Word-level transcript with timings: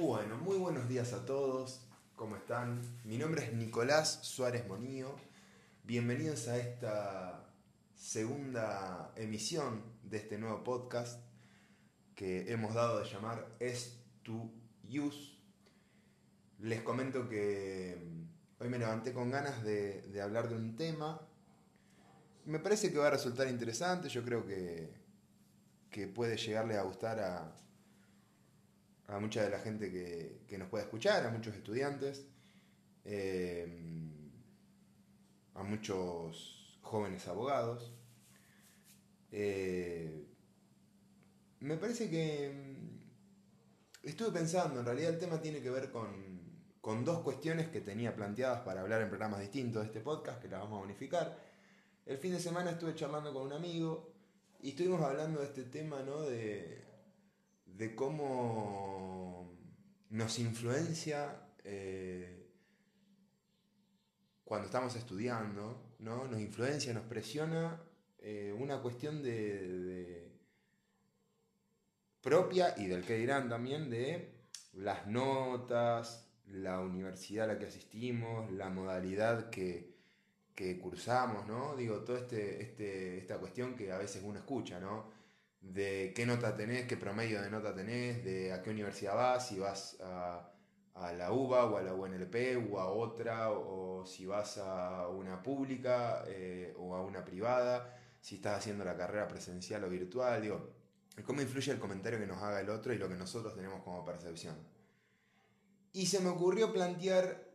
Bueno, 0.00 0.36
muy 0.36 0.56
buenos 0.58 0.88
días 0.88 1.12
a 1.12 1.26
todos. 1.26 1.80
¿Cómo 2.14 2.36
están? 2.36 2.80
Mi 3.02 3.18
nombre 3.18 3.44
es 3.44 3.52
Nicolás 3.52 4.20
Suárez 4.22 4.64
Monío. 4.68 5.16
Bienvenidos 5.82 6.46
a 6.46 6.56
esta 6.56 7.52
segunda 7.96 9.12
emisión 9.16 9.82
de 10.04 10.18
este 10.18 10.38
nuevo 10.38 10.62
podcast 10.62 11.20
que 12.14 12.52
hemos 12.52 12.74
dado 12.74 13.00
de 13.00 13.10
llamar 13.10 13.48
Es 13.58 13.98
to 14.22 14.48
Use. 14.88 15.36
Les 16.60 16.80
comento 16.82 17.28
que 17.28 17.98
hoy 18.60 18.68
me 18.68 18.78
levanté 18.78 19.12
con 19.12 19.32
ganas 19.32 19.64
de, 19.64 20.02
de 20.02 20.22
hablar 20.22 20.48
de 20.48 20.54
un 20.54 20.76
tema. 20.76 21.20
Me 22.44 22.60
parece 22.60 22.92
que 22.92 22.98
va 22.98 23.08
a 23.08 23.10
resultar 23.10 23.48
interesante. 23.48 24.08
Yo 24.08 24.22
creo 24.22 24.46
que, 24.46 24.92
que 25.90 26.06
puede 26.06 26.36
llegarle 26.36 26.76
a 26.76 26.82
gustar 26.82 27.18
a, 27.18 27.52
a 29.08 29.18
mucha 29.18 29.42
de 29.42 29.50
la 29.50 29.58
gente 29.58 29.90
que, 29.90 30.58
nos 30.58 30.68
puede 30.68 30.84
escuchar, 30.84 31.26
a 31.26 31.30
muchos 31.30 31.54
estudiantes, 31.54 32.26
eh, 33.04 33.66
a 35.54 35.62
muchos 35.62 36.78
jóvenes 36.82 37.26
abogados. 37.26 37.92
Eh, 39.32 40.26
me 41.60 41.76
parece 41.78 42.10
que 42.10 42.52
mm, 42.54 44.06
estuve 44.06 44.30
pensando, 44.30 44.80
en 44.80 44.86
realidad 44.86 45.14
el 45.14 45.18
tema 45.18 45.40
tiene 45.40 45.62
que 45.62 45.70
ver 45.70 45.90
con, 45.90 46.38
con 46.82 47.04
dos 47.04 47.22
cuestiones 47.22 47.68
que 47.68 47.80
tenía 47.80 48.14
planteadas 48.14 48.60
para 48.60 48.82
hablar 48.82 49.00
en 49.00 49.08
programas 49.08 49.40
distintos 49.40 49.82
de 49.82 49.86
este 49.86 50.00
podcast, 50.00 50.40
que 50.40 50.48
las 50.48 50.60
vamos 50.60 50.80
a 50.80 50.84
unificar. 50.84 51.38
El 52.04 52.18
fin 52.18 52.32
de 52.32 52.40
semana 52.40 52.72
estuve 52.72 52.94
charlando 52.94 53.32
con 53.32 53.46
un 53.46 53.52
amigo 53.54 54.12
y 54.60 54.70
estuvimos 54.70 55.00
hablando 55.00 55.40
de 55.40 55.46
este 55.46 55.64
tema, 55.64 56.02
¿no? 56.02 56.20
De, 56.22 56.87
de 57.78 57.94
cómo 57.94 59.56
nos 60.10 60.38
influencia 60.40 61.48
eh, 61.62 62.50
cuando 64.44 64.66
estamos 64.66 64.96
estudiando, 64.96 65.94
¿no? 66.00 66.26
Nos 66.26 66.40
influencia, 66.40 66.92
nos 66.92 67.04
presiona 67.04 67.80
eh, 68.18 68.52
una 68.58 68.82
cuestión 68.82 69.22
de, 69.22 70.32
propia 72.20 72.74
y 72.76 72.86
del 72.86 73.04
que 73.04 73.16
dirán 73.16 73.48
también 73.48 73.88
de 73.90 74.34
las 74.72 75.06
notas, 75.06 76.28
la 76.46 76.80
universidad 76.80 77.44
a 77.44 77.52
la 77.52 77.58
que 77.60 77.66
asistimos, 77.66 78.50
la 78.50 78.70
modalidad 78.70 79.50
que, 79.50 79.96
cursamos, 80.82 81.46
¿no? 81.46 81.76
Digo, 81.76 81.98
toda 82.00 82.18
este, 82.18 82.60
este, 82.60 83.18
esta 83.18 83.38
cuestión 83.38 83.76
que 83.76 83.92
a 83.92 83.98
veces 83.98 84.20
uno 84.24 84.40
escucha, 84.40 84.80
¿no? 84.80 85.17
De 85.60 86.12
qué 86.14 86.26
nota 86.26 86.56
tenés, 86.56 86.86
qué 86.86 86.96
promedio 86.96 87.42
de 87.42 87.50
nota 87.50 87.74
tenés, 87.74 88.24
de 88.24 88.52
a 88.52 88.62
qué 88.62 88.70
universidad 88.70 89.14
vas, 89.14 89.48
si 89.48 89.58
vas 89.58 89.96
a, 90.00 90.52
la 91.16 91.32
UBA 91.32 91.66
o 91.66 91.76
a 91.76 91.82
la 91.82 91.94
UNLP 91.94 92.72
o 92.72 92.80
a 92.80 92.88
otra, 92.88 93.50
o, 93.52 94.04
si 94.04 94.26
vas 94.26 94.58
a 94.58 95.08
una 95.08 95.42
pública 95.42 96.24
eh, 96.26 96.74
o 96.76 96.94
a 96.94 97.02
una 97.02 97.24
privada, 97.24 97.96
si 98.20 98.36
estás 98.36 98.58
haciendo 98.58 98.84
la 98.84 98.96
carrera 98.96 99.28
presencial 99.28 99.84
o 99.84 99.88
virtual, 99.88 100.42
digo, 100.42 100.74
cómo 101.24 101.40
influye 101.40 101.72
el 101.72 101.78
comentario 101.78 102.18
que 102.18 102.26
nos 102.26 102.42
haga 102.42 102.60
el 102.60 102.70
otro 102.70 102.92
y 102.92 102.98
lo 102.98 103.08
que 103.08 103.14
nosotros 103.14 103.54
tenemos 103.54 103.82
como 103.82 104.04
percepción. 104.04 104.56
Y 105.92 106.06
se 106.06 106.20
me 106.20 106.28
ocurrió 106.28 106.72
plantear 106.72 107.48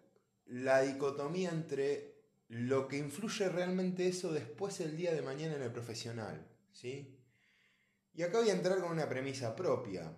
la 0.45 0.81
dicotomía 0.81 1.49
entre 1.49 2.13
lo 2.49 2.87
que 2.87 2.97
influye 2.97 3.49
realmente 3.49 4.07
eso 4.07 4.31
después 4.31 4.79
el 4.79 4.95
día 4.95 5.13
de 5.13 5.21
mañana 5.21 5.55
en 5.55 5.63
el 5.63 5.71
profesional, 5.71 6.45
¿sí? 6.71 7.17
Y 8.13 8.21
acá 8.21 8.39
voy 8.39 8.49
a 8.49 8.53
entrar 8.53 8.79
con 8.79 8.91
una 8.91 9.09
premisa 9.09 9.55
propia. 9.55 10.15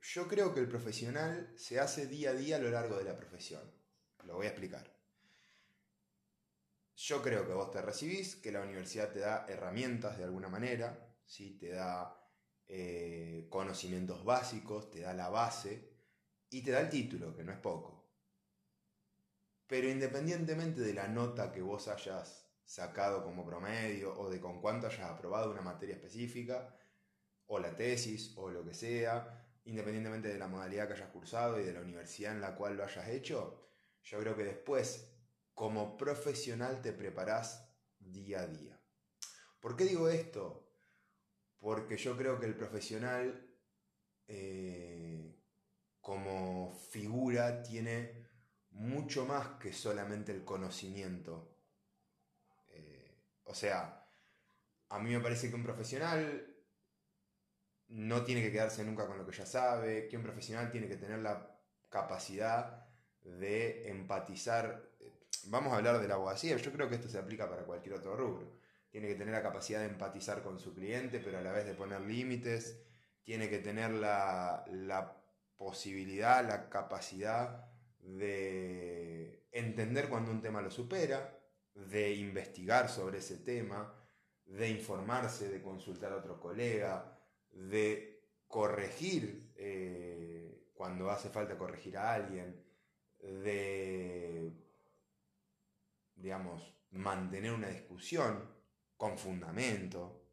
Yo 0.00 0.28
creo 0.28 0.54
que 0.54 0.60
el 0.60 0.68
profesional 0.68 1.52
se 1.56 1.80
hace 1.80 2.06
día 2.06 2.30
a 2.30 2.34
día 2.34 2.56
a 2.56 2.60
lo 2.60 2.70
largo 2.70 2.96
de 2.96 3.04
la 3.04 3.16
profesión. 3.16 3.62
Lo 4.24 4.36
voy 4.36 4.46
a 4.46 4.50
explicar. 4.50 4.96
Yo 6.94 7.20
creo 7.20 7.46
que 7.46 7.52
vos 7.52 7.72
te 7.72 7.82
recibís, 7.82 8.36
que 8.36 8.52
la 8.52 8.60
universidad 8.60 9.10
te 9.10 9.18
da 9.18 9.46
herramientas 9.48 10.18
de 10.18 10.24
alguna 10.24 10.48
manera, 10.48 11.16
¿sí? 11.24 11.58
te 11.58 11.70
da 11.70 12.16
eh, 12.68 13.48
conocimientos 13.50 14.24
básicos, 14.24 14.90
te 14.90 15.00
da 15.00 15.12
la 15.12 15.28
base 15.28 15.90
y 16.48 16.62
te 16.62 16.70
da 16.70 16.80
el 16.80 16.90
título, 16.90 17.34
que 17.34 17.42
no 17.42 17.52
es 17.52 17.58
poco. 17.58 18.08
Pero 19.66 19.88
independientemente 19.88 20.80
de 20.80 20.94
la 20.94 21.08
nota 21.08 21.50
que 21.50 21.62
vos 21.62 21.88
hayas 21.88 22.48
sacado 22.64 23.24
como 23.24 23.44
promedio 23.44 24.16
o 24.16 24.30
de 24.30 24.40
con 24.40 24.60
cuánto 24.60 24.86
hayas 24.86 25.10
aprobado 25.10 25.50
una 25.50 25.62
materia 25.62 25.96
específica, 25.96 26.76
o 27.52 27.58
la 27.58 27.76
tesis 27.76 28.32
o 28.36 28.48
lo 28.48 28.64
que 28.64 28.72
sea, 28.72 29.46
independientemente 29.64 30.28
de 30.28 30.38
la 30.38 30.48
modalidad 30.48 30.86
que 30.86 30.94
hayas 30.94 31.10
cursado 31.10 31.60
y 31.60 31.64
de 31.64 31.74
la 31.74 31.82
universidad 31.82 32.32
en 32.32 32.40
la 32.40 32.54
cual 32.54 32.78
lo 32.78 32.84
hayas 32.84 33.06
hecho, 33.08 33.68
yo 34.02 34.18
creo 34.20 34.34
que 34.34 34.44
después, 34.44 35.12
como 35.52 35.98
profesional, 35.98 36.80
te 36.80 36.94
preparás 36.94 37.68
día 37.98 38.40
a 38.40 38.46
día. 38.46 38.80
¿Por 39.60 39.76
qué 39.76 39.84
digo 39.84 40.08
esto? 40.08 40.66
Porque 41.58 41.98
yo 41.98 42.16
creo 42.16 42.40
que 42.40 42.46
el 42.46 42.56
profesional 42.56 43.54
eh, 44.28 45.38
como 46.00 46.72
figura 46.90 47.62
tiene 47.62 48.28
mucho 48.70 49.26
más 49.26 49.58
que 49.60 49.74
solamente 49.74 50.32
el 50.32 50.42
conocimiento. 50.42 51.54
Eh, 52.70 53.26
o 53.44 53.54
sea, 53.54 54.08
a 54.88 54.98
mí 55.00 55.10
me 55.10 55.20
parece 55.20 55.50
que 55.50 55.54
un 55.56 55.62
profesional 55.62 56.51
no 57.92 58.24
tiene 58.24 58.42
que 58.42 58.50
quedarse 58.50 58.84
nunca 58.84 59.06
con 59.06 59.18
lo 59.18 59.26
que 59.26 59.36
ya 59.36 59.44
sabe, 59.44 60.08
que 60.08 60.16
un 60.16 60.22
profesional 60.22 60.70
tiene 60.70 60.88
que 60.88 60.96
tener 60.96 61.18
la 61.18 61.54
capacidad 61.90 62.86
de 63.22 63.88
empatizar. 63.90 64.88
Vamos 65.44 65.72
a 65.72 65.76
hablar 65.76 66.00
de 66.00 66.08
la 66.08 66.14
abogacía, 66.14 66.56
yo 66.56 66.72
creo 66.72 66.88
que 66.88 66.94
esto 66.94 67.08
se 67.08 67.18
aplica 67.18 67.48
para 67.48 67.64
cualquier 67.64 67.94
otro 67.94 68.16
rubro. 68.16 68.56
Tiene 68.90 69.08
que 69.08 69.14
tener 69.14 69.34
la 69.34 69.42
capacidad 69.42 69.80
de 69.80 69.86
empatizar 69.86 70.42
con 70.42 70.58
su 70.58 70.74
cliente, 70.74 71.20
pero 71.20 71.38
a 71.38 71.42
la 71.42 71.52
vez 71.52 71.66
de 71.66 71.74
poner 71.74 72.00
límites. 72.00 72.82
Tiene 73.24 73.48
que 73.48 73.58
tener 73.58 73.90
la, 73.90 74.64
la 74.70 75.16
posibilidad, 75.56 76.46
la 76.46 76.68
capacidad 76.68 77.66
de 78.00 79.44
entender 79.52 80.08
cuando 80.08 80.30
un 80.30 80.40
tema 80.40 80.62
lo 80.62 80.70
supera, 80.70 81.38
de 81.74 82.14
investigar 82.14 82.88
sobre 82.88 83.18
ese 83.18 83.38
tema, 83.38 83.94
de 84.46 84.68
informarse, 84.70 85.48
de 85.48 85.62
consultar 85.62 86.12
a 86.12 86.16
otro 86.16 86.40
colega, 86.40 87.11
de 87.52 88.24
corregir 88.48 89.52
eh, 89.56 90.68
cuando 90.74 91.10
hace 91.10 91.28
falta 91.28 91.56
corregir 91.56 91.96
a 91.96 92.14
alguien, 92.14 92.62
de, 93.20 94.52
digamos, 96.16 96.74
mantener 96.90 97.52
una 97.52 97.68
discusión 97.68 98.50
con 98.96 99.16
fundamento, 99.16 100.24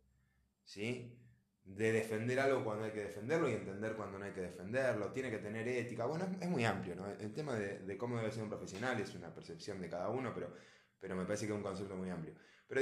¿sí? 0.64 1.16
de 1.64 1.92
defender 1.92 2.40
algo 2.40 2.64
cuando 2.64 2.86
hay 2.86 2.92
que 2.92 3.04
defenderlo 3.04 3.48
y 3.48 3.54
entender 3.54 3.96
cuando 3.96 4.18
no 4.18 4.26
hay 4.26 4.32
que 4.32 4.42
defenderlo, 4.42 5.12
tiene 5.12 5.30
que 5.30 5.38
tener 5.38 5.68
ética, 5.68 6.06
bueno, 6.06 6.28
es, 6.42 6.50
muy 6.50 6.66
amplio, 6.66 6.96
¿no? 6.96 7.08
El 7.08 7.32
tema 7.32 7.54
de, 7.54 7.96
cómo 7.98 8.18
debe 8.18 8.32
ser 8.32 8.44
un 8.44 8.50
profesional 8.50 9.00
es 9.00 9.14
una 9.14 9.34
percepción 9.34 9.80
de 9.80 9.88
cada 9.88 10.10
uno, 10.10 10.34
pero, 10.34 10.52
pero 11.00 11.16
me 11.16 11.26
parece 11.26 11.46
que 11.46 11.54
es 11.54 11.58
un 11.58 11.64
concepto 11.64 11.96
muy 11.96 12.10
amplio. 12.10 12.34
Pero 12.68 12.82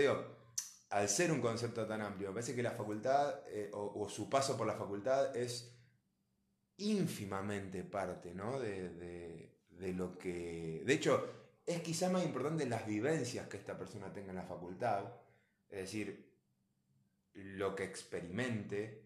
al 0.89 1.09
ser 1.09 1.31
un 1.31 1.41
concepto 1.41 1.85
tan 1.85 2.01
amplio, 2.01 2.29
me 2.29 2.35
parece 2.35 2.55
que 2.55 2.63
la 2.63 2.71
facultad 2.71 3.41
eh, 3.47 3.69
o, 3.73 4.07
su 4.09 4.29
paso 4.29 4.57
por 4.57 4.67
la 4.67 4.75
facultad 4.75 5.35
es 5.35 5.73
ínfimamente 6.77 7.83
parte 7.83 8.33
¿no? 8.33 8.59
de, 8.59 9.51
lo 9.95 10.17
que... 10.17 10.83
De 10.85 10.93
hecho, 10.93 11.27
es 11.65 11.81
quizá 11.81 12.09
más 12.09 12.23
importante 12.23 12.65
las 12.65 12.85
vivencias 12.85 13.47
que 13.47 13.57
esta 13.57 13.77
persona 13.77 14.13
tenga 14.13 14.29
en 14.29 14.37
la 14.37 14.43
facultad, 14.43 15.03
es 15.69 15.79
decir, 15.79 16.31
lo 17.33 17.75
que 17.75 17.83
experimente, 17.83 19.03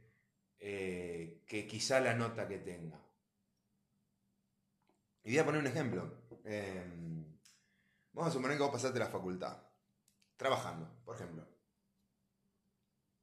eh, 0.60 1.42
que 1.48 1.66
quizá 1.66 2.00
la 2.00 2.14
nota 2.14 2.48
que 2.48 2.60
tenga. 2.60 3.00
Y 5.24 5.32
voy 5.32 5.40
a 5.40 5.46
poner 5.46 5.62
un 5.62 5.68
ejemplo. 5.68 6.14
Em, 6.44 7.26
vamos 8.14 8.32
a 8.32 8.34
suponer 8.34 8.58
que 8.58 8.64
vos 8.64 8.72
pasaste 8.72 9.00
la 9.00 9.08
facultad, 9.08 9.58
trabajando, 10.38 10.90
por 11.04 11.16
ejemplo. 11.16 11.51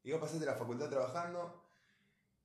Y 0.08 0.12
vos 0.12 0.22
pasaste 0.22 0.46
la 0.46 0.54
facultad 0.54 0.88
trabajando 0.88 1.70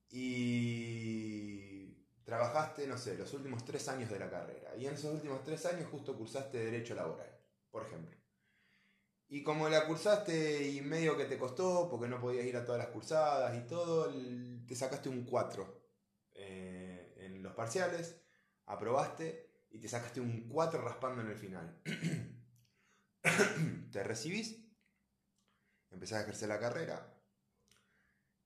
y 0.10 1.96
trabajaste, 2.26 2.86
no 2.88 2.98
sé, 2.98 3.18
los 3.18 3.34
últimos 3.34 3.64
tres 3.64 3.88
años 3.88 4.10
de 4.10 4.20
la 4.20 4.30
carrera. 4.30 4.76
Y 4.76 4.86
en 4.86 4.96
esos 4.96 5.14
últimos 5.14 5.46
tres 5.46 5.66
años 5.68 5.90
justo 5.90 6.18
cursaste 6.18 6.58
Derecho 6.58 6.94
Laboral, 6.94 7.40
por 7.72 7.86
ejemplo. 7.86 8.18
Y 9.30 9.44
como 9.44 9.70
la 9.70 9.88
cursaste 9.88 10.72
y 10.72 10.82
medio 10.82 11.16
que 11.16 11.24
te 11.24 11.38
costó, 11.38 11.88
porque 11.90 12.10
no 12.10 12.20
podías 12.20 12.46
ir 12.46 12.58
a 12.58 12.66
todas 12.66 12.80
las 12.80 12.90
cursadas 12.90 13.56
y 13.56 13.66
todo, 13.66 14.14
te 14.68 14.76
sacaste 14.76 15.08
un 15.08 15.24
4 15.24 15.88
eh, 16.34 17.16
en 17.20 17.42
los 17.42 17.54
parciales, 17.54 18.20
aprobaste 18.66 19.64
y 19.70 19.80
te 19.80 19.88
sacaste 19.88 20.20
un 20.20 20.50
4 20.50 20.82
raspando 20.82 21.22
en 21.22 21.30
el 21.30 21.38
final. 21.38 21.82
te 23.94 24.04
recibís, 24.04 24.62
empezás 25.92 26.20
a 26.20 26.24
ejercer 26.24 26.50
la 26.50 26.60
carrera, 26.60 27.14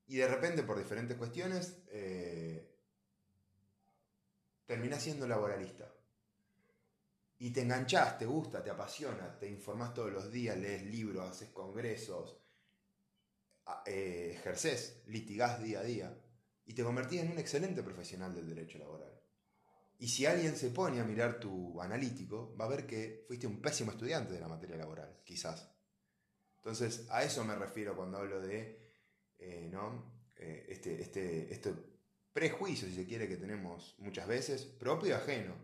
y 0.08 0.18
de 0.18 0.28
repente, 0.28 0.64
por 0.64 0.78
diferentes 0.78 1.18
cuestiones, 1.18 1.84
eh, 1.90 2.78
terminás 4.66 5.04
siendo 5.04 5.28
laboralista. 5.28 5.94
Y 7.40 7.52
te 7.52 7.62
enganchás, 7.62 8.18
te 8.18 8.26
gusta, 8.26 8.64
te 8.64 8.70
apasiona, 8.70 9.38
te 9.38 9.48
informás 9.48 9.94
todos 9.94 10.12
los 10.12 10.32
días, 10.32 10.58
lees 10.58 10.84
libros, 10.84 11.30
haces 11.30 11.50
congresos, 11.50 12.42
eh, 13.86 14.32
ejerces, 14.34 15.04
litigás 15.08 15.62
día 15.62 15.82
a 15.82 15.84
día 15.84 16.18
y 16.66 16.74
te 16.74 16.84
convertís 16.84 17.22
en 17.22 17.32
un 17.32 17.38
excelente 17.38 17.84
profesional 17.84 18.34
del 18.34 18.48
derecho 18.48 18.78
laboral. 18.78 19.14
Y 20.00 20.08
si 20.08 20.26
alguien 20.26 20.56
se 20.56 20.70
pone 20.70 21.00
a 21.00 21.04
mirar 21.04 21.40
tu 21.40 21.82
analítico, 21.82 22.56
va 22.56 22.66
a 22.66 22.70
ver 22.70 22.88
que 22.88 23.26
fuiste 23.28 23.46
un 23.46 23.62
pésimo 23.62 23.92
estudiante 23.92 24.34
de 24.34 24.40
la 24.40 24.48
materia 24.48 24.78
laboral, 24.78 25.22
quizás. 25.26 25.70
Entonces, 26.58 27.08
a 27.10 27.24
eso 27.24 27.44
me 27.44 27.56
refiero 27.56 27.96
cuando 27.96 28.18
hablo 28.18 28.40
de 28.40 28.87
eh, 29.40 29.70
¿no? 29.72 30.18
Eh, 30.36 30.66
este, 30.70 31.02
este, 31.02 31.54
este 31.54 31.74
prejuicio, 32.34 32.88
si 32.88 32.96
se 32.96 33.06
quiere, 33.06 33.28
que 33.28 33.38
tenemos 33.38 33.96
muchas 34.00 34.28
veces, 34.28 34.64
propio 34.64 35.10
y 35.10 35.12
ajeno. 35.14 35.56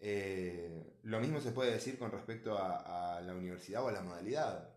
Eh, 0.00 0.98
lo 1.02 1.20
mismo 1.20 1.40
se 1.40 1.52
puede 1.52 1.72
decir 1.72 1.98
con 1.98 2.12
respecto 2.12 2.56
a, 2.56 3.20
la 3.20 3.34
universidad 3.34 3.84
o 3.84 3.88
a 3.88 3.92
la 3.92 4.02
modalidad. 4.02 4.74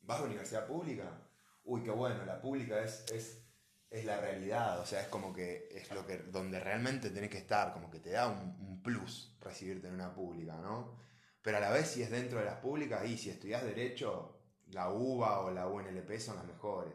¿Vas 0.00 0.20
a 0.20 0.24
universidad 0.24 0.66
pública? 0.66 1.28
Uy, 1.64 1.82
qué 1.82 1.90
bueno, 1.90 2.24
la 2.24 2.40
pública 2.40 2.82
es, 2.82 3.04
es 3.12 3.46
es 3.90 4.04
la 4.04 4.20
realidad, 4.20 4.80
o 4.80 4.86
sea, 4.86 5.00
es 5.00 5.08
como 5.08 5.32
que 5.32 5.68
es 5.70 5.90
lo 5.92 6.06
que 6.06 6.18
donde 6.18 6.60
realmente 6.60 7.10
tenés 7.10 7.30
que 7.30 7.38
estar, 7.38 7.72
como 7.72 7.90
que 7.90 8.00
te 8.00 8.10
da 8.10 8.28
un, 8.28 8.82
plus 8.82 9.36
recibirte 9.40 9.88
en 9.88 9.94
una 9.94 10.14
pública, 10.14 10.56
¿no? 10.58 10.96
Pero 11.42 11.56
a 11.56 11.60
la 11.60 11.70
vez 11.70 11.88
si 11.88 12.02
es 12.02 12.10
dentro 12.10 12.38
de 12.38 12.44
las 12.44 12.58
públicas 12.60 13.04
y 13.08 13.18
si 13.18 13.30
estudias 13.30 13.64
derecho, 13.64 14.35
la 14.66 14.90
UBA 14.90 15.40
o 15.40 15.50
la 15.50 15.68
UNLP 15.68 16.18
son 16.18 16.36
las 16.36 16.46
mejores. 16.46 16.94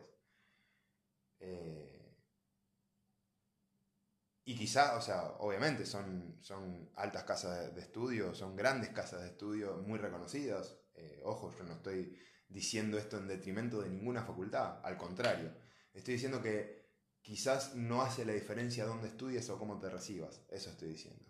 Eh, 1.39 2.01
y 4.43 4.55
quizá, 4.55 4.97
o 4.97 5.01
sea, 5.01 5.35
obviamente 5.39 5.85
son, 5.85 6.37
son 6.41 6.91
altas 6.95 7.23
casas 7.23 7.73
de, 7.73 7.81
estudio, 7.81 8.33
son 8.33 8.55
grandes 8.55 8.89
casas 8.89 9.21
de 9.21 9.27
estudio 9.27 9.77
muy 9.77 9.99
reconocidas. 9.99 10.77
Eh, 10.93 11.21
ojo, 11.23 11.51
yo 11.57 11.63
no 11.63 11.75
estoy 11.75 12.17
diciendo 12.47 12.97
esto 12.97 13.17
en 13.17 13.27
detrimento 13.27 13.81
de 13.81 13.89
ninguna 13.89 14.23
facultad, 14.23 14.81
al 14.83 14.97
contrario. 14.97 15.55
Estoy 15.93 16.15
diciendo 16.15 16.41
que 16.41 16.81
quizás 17.21 17.75
no 17.75 18.01
hace 18.01 18.25
la 18.25 18.33
diferencia 18.33 18.85
dónde 18.85 19.07
estudies 19.07 19.49
o 19.49 19.57
cómo 19.59 19.79
te 19.79 19.89
recibas. 19.89 20.43
Eso 20.49 20.71
estoy 20.71 20.89
diciendo. 20.89 21.23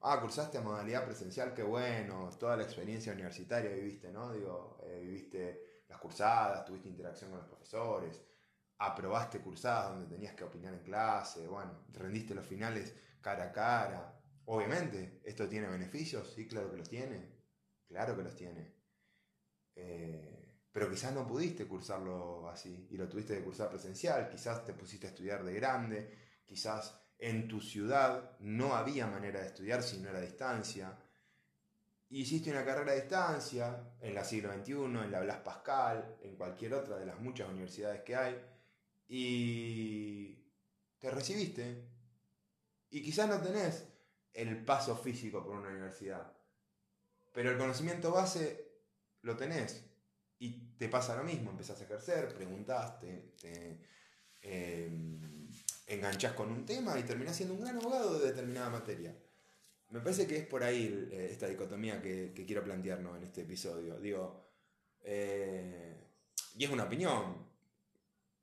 Ah, 0.00 0.20
cursaste 0.20 0.58
a 0.58 0.62
modalidad 0.62 1.04
presencial, 1.04 1.54
qué 1.54 1.62
bueno, 1.62 2.30
toda 2.38 2.56
la 2.56 2.64
experiencia 2.64 3.12
universitaria 3.12 3.70
viviste, 3.70 4.12
¿no? 4.12 4.32
Digo, 4.32 4.78
eh, 4.84 5.00
viviste 5.02 5.75
las 5.88 5.98
cursadas, 5.98 6.64
tuviste 6.64 6.88
interacción 6.88 7.30
con 7.30 7.40
los 7.40 7.48
profesores, 7.48 8.22
aprobaste 8.78 9.40
cursadas 9.40 9.90
donde 9.90 10.14
tenías 10.14 10.34
que 10.34 10.44
opinar 10.44 10.74
en 10.74 10.82
clase, 10.82 11.46
bueno, 11.46 11.86
rendiste 11.92 12.34
los 12.34 12.46
finales 12.46 12.94
cara 13.20 13.44
a 13.44 13.52
cara. 13.52 14.20
Obviamente, 14.46 15.20
¿esto 15.24 15.48
tiene 15.48 15.68
beneficios? 15.68 16.32
Sí, 16.32 16.46
claro 16.46 16.70
que 16.70 16.76
los 16.76 16.88
tiene. 16.88 17.36
Claro 17.88 18.16
que 18.16 18.22
los 18.22 18.36
tiene. 18.36 18.76
Eh, 19.74 20.46
pero 20.72 20.90
quizás 20.90 21.12
no 21.14 21.26
pudiste 21.26 21.66
cursarlo 21.66 22.48
así 22.48 22.86
y 22.90 22.96
lo 22.96 23.08
tuviste 23.08 23.34
que 23.34 23.42
cursar 23.42 23.70
presencial, 23.70 24.28
quizás 24.28 24.64
te 24.64 24.74
pusiste 24.74 25.06
a 25.06 25.10
estudiar 25.10 25.42
de 25.42 25.54
grande, 25.54 26.18
quizás 26.44 27.00
en 27.18 27.48
tu 27.48 27.60
ciudad 27.60 28.36
no 28.40 28.74
había 28.74 29.06
manera 29.06 29.40
de 29.40 29.46
estudiar 29.46 29.82
si 29.82 29.98
no 29.98 30.10
era 30.10 30.18
a 30.18 30.22
distancia. 30.22 30.98
Hiciste 32.08 32.50
una 32.50 32.64
carrera 32.64 32.92
a 32.92 32.94
distancia 32.94 33.94
en 34.00 34.14
la 34.14 34.24
siglo 34.24 34.52
XXI, 34.52 34.72
en 34.72 35.10
la 35.10 35.20
Blas 35.20 35.38
Pascal, 35.38 36.16
en 36.22 36.36
cualquier 36.36 36.74
otra 36.74 36.96
de 36.96 37.06
las 37.06 37.18
muchas 37.18 37.48
universidades 37.48 38.02
que 38.02 38.14
hay, 38.14 38.40
y 39.08 40.38
te 40.98 41.10
recibiste. 41.10 41.84
Y 42.90 43.02
quizás 43.02 43.28
no 43.28 43.40
tenés 43.40 43.88
el 44.32 44.64
paso 44.64 44.96
físico 44.96 45.42
por 45.42 45.56
una 45.56 45.70
universidad, 45.70 46.32
pero 47.32 47.50
el 47.50 47.58
conocimiento 47.58 48.12
base 48.12 48.66
lo 49.22 49.36
tenés. 49.36 49.84
Y 50.38 50.76
te 50.76 50.88
pasa 50.88 51.16
lo 51.16 51.24
mismo, 51.24 51.50
empezás 51.50 51.80
a 51.80 51.84
ejercer, 51.84 52.34
preguntaste, 52.34 53.34
te 53.40 53.80
eh, 54.42 54.90
enganchás 55.86 56.34
con 56.34 56.50
un 56.52 56.64
tema 56.64 56.98
y 56.98 57.02
terminás 57.02 57.36
siendo 57.36 57.54
un 57.54 57.62
gran 57.62 57.76
abogado 57.76 58.18
de 58.18 58.28
determinada 58.28 58.70
materia. 58.70 59.16
Me 59.90 60.00
parece 60.00 60.26
que 60.26 60.36
es 60.38 60.46
por 60.46 60.62
ahí 60.62 61.08
eh, 61.12 61.28
esta 61.30 61.46
dicotomía 61.46 62.02
que, 62.02 62.32
quiero 62.46 62.64
plantearnos 62.64 63.16
en 63.16 63.24
este 63.24 63.42
episodio. 63.42 63.98
Digo, 63.98 64.44
eh, 65.02 65.96
y 66.56 66.64
es 66.64 66.70
una 66.70 66.84
opinión. 66.84 67.46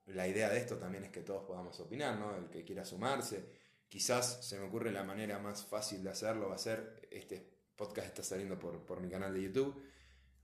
La 0.07 0.27
idea 0.27 0.49
de 0.49 0.57
esto 0.57 0.77
también 0.77 1.05
es 1.05 1.11
que 1.11 1.21
todos 1.21 1.45
podamos 1.45 1.79
opinar, 1.79 2.17
¿no? 2.19 2.35
El 2.35 2.49
que 2.49 2.63
quiera 2.63 2.83
sumarse. 2.83 3.45
Quizás 3.87 4.45
se 4.45 4.57
me 4.57 4.65
ocurre 4.65 4.91
la 4.91 5.03
manera 5.03 5.39
más 5.39 5.65
fácil 5.65 6.03
de 6.03 6.09
hacerlo 6.09 6.49
va 6.49 6.55
a 6.55 6.57
ser, 6.57 7.07
este 7.11 7.47
podcast 7.75 8.07
está 8.07 8.23
saliendo 8.23 8.57
por, 8.57 8.85
por 8.85 8.99
mi 8.99 9.09
canal 9.09 9.33
de 9.33 9.43
YouTube 9.43 9.81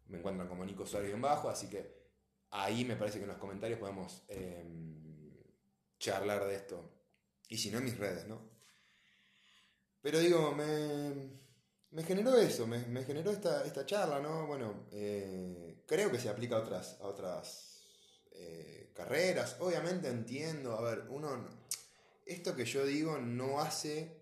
me 0.09 0.17
encuentran 0.17 0.47
como 0.47 0.65
Nico 0.65 0.85
Suárez 0.85 1.13
en 1.13 1.21
bajo, 1.21 1.49
así 1.49 1.69
que 1.69 1.95
ahí 2.49 2.83
me 2.83 2.95
parece 2.95 3.19
que 3.19 3.23
en 3.23 3.29
los 3.29 3.37
comentarios 3.37 3.79
podemos 3.79 4.23
em, 4.27 5.43
charlar 5.99 6.45
de 6.45 6.55
esto. 6.55 6.91
Y 7.47 7.57
si 7.57 7.71
no, 7.71 7.77
en 7.77 7.85
mis 7.85 7.97
redes, 7.97 8.27
¿no? 8.27 8.48
Pero 10.01 10.19
digo, 10.19 10.53
me, 10.53 12.03
generó 12.03 12.37
eso, 12.37 12.65
me, 12.67 13.03
generó 13.03 13.31
esta, 13.31 13.65
esta, 13.65 13.85
charla, 13.85 14.19
¿no? 14.19 14.47
Bueno, 14.47 14.87
eh, 14.91 15.83
creo 15.85 16.11
que 16.11 16.19
se 16.19 16.29
aplica 16.29 16.55
a 16.55 16.59
otras, 16.59 16.97
a 17.01 17.07
otras 17.07 17.83
eh, 18.31 18.91
carreras. 18.95 19.57
Obviamente 19.59 20.07
entiendo, 20.07 20.73
a 20.77 20.81
ver, 20.81 21.05
uno, 21.09 21.47
esto 22.25 22.55
que 22.55 22.65
yo 22.65 22.85
digo 22.85 23.17
no 23.17 23.59
hace 23.59 24.19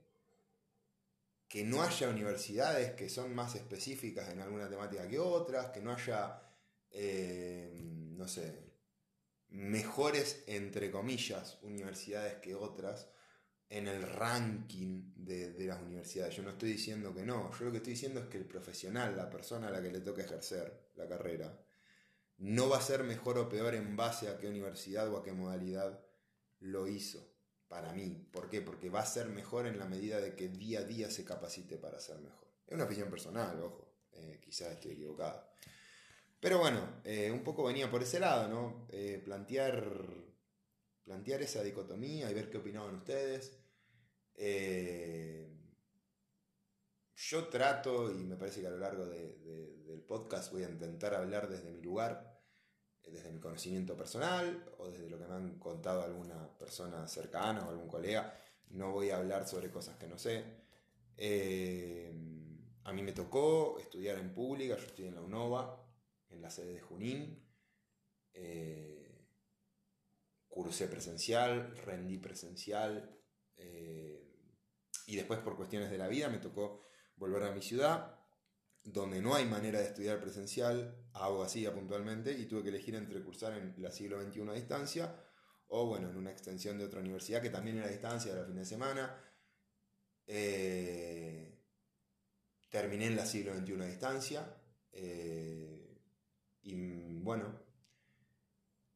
que 1.48 1.64
no 1.64 1.82
haya 1.82 2.10
universidades 2.10 2.92
que 2.94 3.10
son 3.10 3.34
más 3.34 3.56
específicas 3.56 4.30
en 4.30 4.42
alguna 4.42 4.70
temática 4.70 5.08
que 5.08 5.20
otras, 5.20 5.70
que 5.70 5.82
no 5.82 5.94
haya, 5.94 6.42
eh, 6.92 7.72
no 7.82 8.28
sé, 8.28 8.68
mejores, 9.50 10.44
entre 10.48 10.92
comillas, 10.92 11.58
universidades 11.62 12.36
que 12.36 12.54
otras 12.54 13.08
en 13.70 13.88
el 13.88 14.02
ranking 14.02 15.14
de, 15.16 15.54
las 15.66 15.82
universidades. 15.82 16.36
Yo 16.36 16.44
no 16.44 16.52
estoy 16.52 16.72
diciendo 16.72 17.14
que 17.14 17.24
no, 17.24 17.52
yo 17.58 17.66
lo 17.66 17.72
que 17.72 17.78
estoy 17.78 17.94
diciendo 17.94 18.22
es 18.22 18.28
que 18.28 18.38
el 18.38 18.46
profesional, 18.46 19.16
la 19.16 19.30
persona 19.30 19.68
a 19.68 19.72
la 19.72 19.82
que 19.82 19.92
le 19.92 20.00
toca 20.00 20.24
ejercer 20.24 20.92
la 20.96 21.08
carrera, 21.08 21.60
no 22.38 22.70
va 22.70 22.78
a 22.78 22.82
ser 22.82 23.04
mejor 23.04 23.38
o 23.38 23.50
peor 23.50 23.76
en 23.76 23.96
base 23.96 24.30
a 24.30 24.38
qué 24.38 24.48
universidad 24.48 25.12
o 25.12 25.18
a 25.18 25.24
qué 25.24 25.34
modalidad 25.34 26.00
lo 26.60 26.88
hizo 26.88 27.28
para 27.68 27.94
mí. 27.94 28.28
¿Por 28.32 28.50
qué? 28.50 28.62
Porque 28.62 28.90
va 28.90 29.02
a 29.02 29.06
ser 29.06 29.28
mejor 29.28 29.68
en 29.68 29.80
la 29.80 29.86
medida 29.86 30.20
de 30.22 30.36
que 30.36 30.48
día 30.48 30.80
a 30.80 30.84
día 30.84 31.12
se 31.12 31.26
capacite 31.26 31.78
para 31.78 32.00
ser 32.00 32.20
mejor. 32.20 32.48
Es 32.66 32.74
una 32.74 32.86
opinión 32.86 33.10
personal, 33.10 33.60
ojo, 33.62 33.94
eh, 34.14 34.40
quizás 34.42 34.72
esté 34.72 34.94
equivocado. 34.94 35.48
Pero 36.40 36.60
bueno, 36.60 37.02
eh, 37.04 37.32
un 37.32 37.44
poco 37.44 37.64
venía 37.64 37.90
por 37.90 38.04
ese 38.04 38.20
lado, 38.20 38.48
¿no? 38.48 38.86
Eh, 38.90 39.22
plantear, 39.24 39.92
plantear 41.08 41.42
esa 41.42 41.64
dicotomía 41.64 42.30
y 42.30 42.34
ver 42.34 42.50
qué 42.50 42.58
opinaban 42.58 42.96
ustedes. 42.96 43.58
yo 47.16 47.48
trato, 47.48 48.12
y 48.12 48.26
me 48.26 48.36
parece 48.36 48.62
que 48.62 48.68
a 48.68 48.72
lo 48.72 48.78
largo 48.78 49.06
del 49.06 50.04
podcast 50.06 50.52
voy 50.52 50.64
a 50.64 50.70
intentar 50.70 51.16
hablar 51.16 51.48
desde 51.48 51.72
mi 51.72 51.82
lugar, 51.82 52.38
desde 53.04 53.32
mi 53.32 53.40
conocimiento 53.40 53.96
personal 53.96 54.66
o 54.78 54.90
desde 54.90 55.10
lo 55.10 55.18
que 55.18 55.28
me 55.28 55.34
han 55.34 55.60
contado 55.60 56.04
alguna 56.04 56.58
persona 56.58 57.08
cercana 57.08 57.66
o 57.66 57.70
algún 57.70 57.88
colega. 57.88 58.38
No 58.70 58.92
voy 58.92 59.10
a 59.10 59.18
hablar 59.18 59.48
sobre 59.48 59.72
cosas 59.72 59.98
que 59.98 60.08
no 60.08 60.18
sé. 60.18 60.44
Eh, 61.16 62.14
a 62.84 62.92
mí 62.92 63.02
me 63.02 63.14
tocó 63.14 63.80
estudiar 63.80 64.18
en 64.18 64.34
pública, 64.34 64.76
yo 64.76 64.86
estoy 64.86 65.08
en 65.08 65.16
la 65.16 65.22
UNOVA, 65.22 65.82
en 66.30 66.42
la 66.42 66.50
sede 66.50 66.74
de 66.74 66.82
Junín. 66.82 67.44
Eh, 68.34 68.97
cursé 70.58 70.88
presencial, 70.88 71.78
rendí 71.86 72.18
presencial. 72.18 73.16
Eh, 73.58 74.24
y 75.06 75.16
después 75.16 75.40
por 75.40 75.56
cuestiones 75.56 75.92
de 75.92 76.00
la 76.00 76.08
vida 76.08 76.30
me 76.30 76.40
tocó 76.40 76.88
volver 77.16 77.44
a 77.44 77.52
mi 77.52 77.62
ciudad 77.62 78.18
donde 78.84 79.22
no 79.22 79.36
hay 79.36 79.46
manera 79.46 79.80
de 79.80 79.86
estudiar 79.86 80.20
presencial, 80.22 80.96
hago 81.14 81.44
así 81.44 81.68
puntualmente, 81.68 82.32
y 82.32 82.46
tuve 82.46 82.64
que 82.64 82.70
elegir 82.70 82.96
entre 82.96 83.22
cursar 83.22 83.54
en 83.58 83.76
la 83.78 83.92
siglo 83.92 84.22
XXI 84.22 84.42
a 84.50 84.54
distancia 84.54 85.24
o 85.68 85.86
bueno, 85.88 86.10
en 86.10 86.16
una 86.16 86.32
extensión 86.32 86.78
de 86.78 86.86
otra 86.86 87.02
universidad 87.02 87.42
que 87.42 87.50
también 87.50 87.78
era 87.78 87.88
a 87.88 87.90
distancia, 87.90 88.32
era 88.32 88.46
fin 88.46 88.56
de 88.56 88.66
semana. 88.66 89.22
Eh, 90.26 91.62
terminé 92.70 93.08
en 93.08 93.18
la 93.18 93.26
siglo 93.26 93.54
XXI 93.54 93.74
a 93.74 93.86
distancia. 93.86 94.58
Eh, 94.94 96.00
y 96.62 97.20
bueno, 97.20 97.62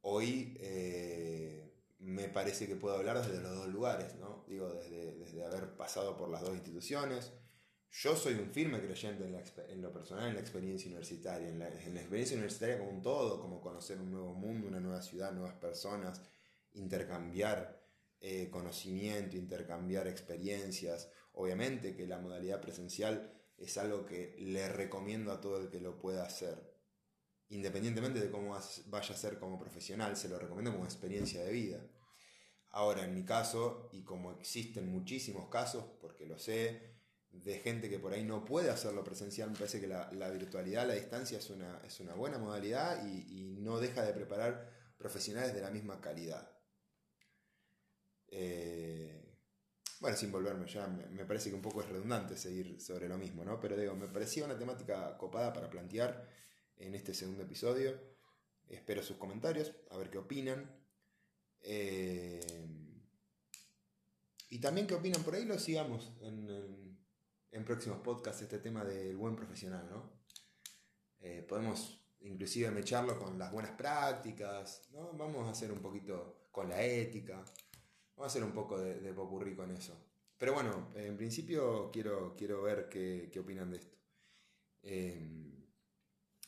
hoy 0.01 0.57
me 2.11 2.29
parece 2.29 2.67
que 2.67 2.75
puedo 2.75 2.95
hablar 2.95 3.25
desde 3.25 3.41
los 3.41 3.55
dos 3.55 3.67
lugares, 3.67 4.15
¿no? 4.15 4.45
Digo, 4.47 4.69
desde, 4.69 5.15
desde 5.15 5.43
haber 5.43 5.75
pasado 5.75 6.17
por 6.17 6.29
las 6.29 6.41
dos 6.41 6.53
instituciones, 6.53 7.31
yo 7.93 8.15
soy 8.15 8.35
un 8.35 8.49
firme 8.49 8.79
creyente 8.79 9.25
en, 9.67 9.81
lo 9.81 9.91
personal, 9.91 10.29
en 10.29 10.35
la 10.35 10.39
experiencia 10.39 10.87
universitaria, 10.87 11.49
en 11.49 11.59
la, 11.59 11.67
experiencia 11.67 12.35
universitaria 12.35 12.79
como 12.79 12.91
un 12.91 13.01
todo, 13.01 13.41
como 13.41 13.59
conocer 13.59 13.99
un 13.99 14.11
nuevo 14.11 14.33
mundo, 14.33 14.67
una 14.67 14.79
nueva 14.79 15.01
ciudad, 15.01 15.33
nuevas 15.33 15.55
personas, 15.55 16.21
intercambiar 16.71 17.83
eh, 18.21 18.49
conocimiento, 18.49 19.35
intercambiar 19.35 20.07
experiencias. 20.07 21.09
Obviamente 21.33 21.93
que 21.93 22.07
la 22.07 22.17
modalidad 22.17 22.61
presencial 22.61 23.33
es 23.57 23.77
algo 23.77 24.05
que 24.05 24.37
le 24.39 24.69
recomiendo 24.69 25.33
a 25.33 25.41
todo 25.41 25.59
el 25.59 25.69
que 25.69 25.81
lo 25.81 25.99
pueda 25.99 26.23
hacer. 26.23 26.71
Independientemente 27.49 28.21
de 28.21 28.31
cómo 28.31 28.57
vaya 28.85 29.13
a 29.13 29.17
ser 29.17 29.37
como 29.37 29.59
profesional, 29.59 30.15
se 30.15 30.29
lo 30.29 30.39
recomiendo 30.39 30.71
como 30.71 30.85
experiencia 30.85 31.43
de 31.43 31.51
vida. 31.51 31.85
Ahora, 32.71 33.03
en 33.03 33.13
mi 33.13 33.23
caso, 33.23 33.89
y 33.91 34.03
como 34.03 34.31
existen 34.31 34.89
muchísimos 34.89 35.49
casos, 35.49 35.83
porque 35.99 36.25
lo 36.25 36.39
sé, 36.39 36.91
de 37.31 37.59
gente 37.59 37.89
que 37.89 37.99
por 37.99 38.13
ahí 38.13 38.23
no 38.23 38.45
puede 38.45 38.69
hacerlo 38.69 39.03
presencial, 39.03 39.49
me 39.51 39.57
parece 39.57 39.79
que 39.81 39.87
la, 39.87 40.29
virtualidad, 40.29 40.87
la 40.87 40.93
distancia 40.93 41.37
es 41.37 41.49
una, 41.49 41.81
es 41.85 41.99
una 41.99 42.13
buena 42.13 42.37
modalidad 42.37 43.05
y, 43.05 43.41
no 43.61 43.79
deja 43.79 44.01
de 44.03 44.13
preparar 44.13 44.71
profesionales 44.97 45.53
de 45.53 45.61
la 45.61 45.69
misma 45.69 46.01
calidad. 46.01 46.49
Eh, 48.27 49.21
bueno, 49.99 50.17
sin 50.17 50.31
volverme 50.31 50.65
ya, 50.67 50.87
me, 50.87 51.25
parece 51.25 51.49
que 51.49 51.55
un 51.55 51.61
poco 51.61 51.81
es 51.81 51.89
redundante 51.89 52.35
seguir 52.35 52.81
sobre 52.81 53.07
lo 53.07 53.19
mismo, 53.19 53.45
¿no? 53.45 53.59
Pero 53.59 53.77
digo, 53.77 53.95
me 53.95 54.07
parecía 54.07 54.45
una 54.45 54.57
temática 54.57 55.15
copada 55.17 55.53
para 55.53 55.69
plantear 55.69 56.27
en 56.77 56.95
este 56.95 57.13
segundo 57.13 57.43
episodio. 57.43 57.99
Espero 58.67 59.03
sus 59.03 59.17
comentarios, 59.17 59.73
a 59.91 59.97
ver 59.97 60.09
qué 60.09 60.17
opinan. 60.17 60.80
Eh, 61.63 62.67
y 64.49 64.59
también 64.59 64.87
qué 64.87 64.95
opinan 64.95 65.23
por 65.23 65.35
ahí, 65.35 65.45
lo 65.45 65.57
sigamos 65.57 66.11
en, 66.21 67.65
próximos 67.65 67.99
podcasts, 67.99 68.41
este 68.41 68.59
tema 68.59 68.83
del 68.83 69.15
buen 69.15 69.35
profesional, 69.35 69.87
¿no? 69.89 70.11
Eh, 71.19 71.45
podemos 71.47 72.01
inclusive 72.21 72.71
mecharlo 72.71 73.17
con 73.17 73.37
las 73.37 73.51
buenas 73.51 73.71
prácticas, 73.71 74.89
¿no? 74.91 75.13
Vamos 75.13 75.47
a 75.47 75.51
hacer 75.51 75.71
un 75.71 75.79
poquito 75.79 76.47
con 76.51 76.69
la 76.69 76.83
ética, 76.83 77.35
vamos 78.15 78.23
a 78.23 78.25
hacer 78.25 78.43
un 78.43 78.51
poco 78.51 78.79
de, 78.79 78.99
de 78.99 79.13
popurrí 79.13 79.55
con 79.55 79.71
eso. 79.71 79.95
Pero 80.41 80.53
bueno, 80.53 80.89
en 80.95 81.15
principio 81.17 81.91
quiero, 81.91 82.35
quiero 82.35 82.63
ver 82.63 82.89
qué, 82.89 83.29
qué 83.31 83.39
opinan 83.39 83.69
de 83.69 83.77
esto. 83.77 83.97
Eh, 84.81 85.50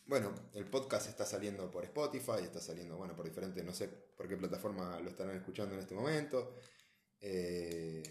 bueno, 0.06 0.34
el 0.54 0.66
podcast 0.66 1.08
está 1.08 1.26
saliendo 1.26 1.72
por 1.72 1.84
Spotify, 1.86 2.44
está 2.44 2.60
saliendo, 2.60 2.98
bueno, 2.98 3.16
por 3.16 3.26
diferentes, 3.26 3.64
no 3.64 3.74
sé 3.74 3.88
por 3.88 4.28
qué 4.28 4.36
plataforma 4.36 5.00
lo 5.00 5.10
estarán 5.10 5.36
escuchando 5.36 5.76
en 5.76 5.82
este 5.82 5.96
momento. 5.96 6.56
Eh, 7.22 8.04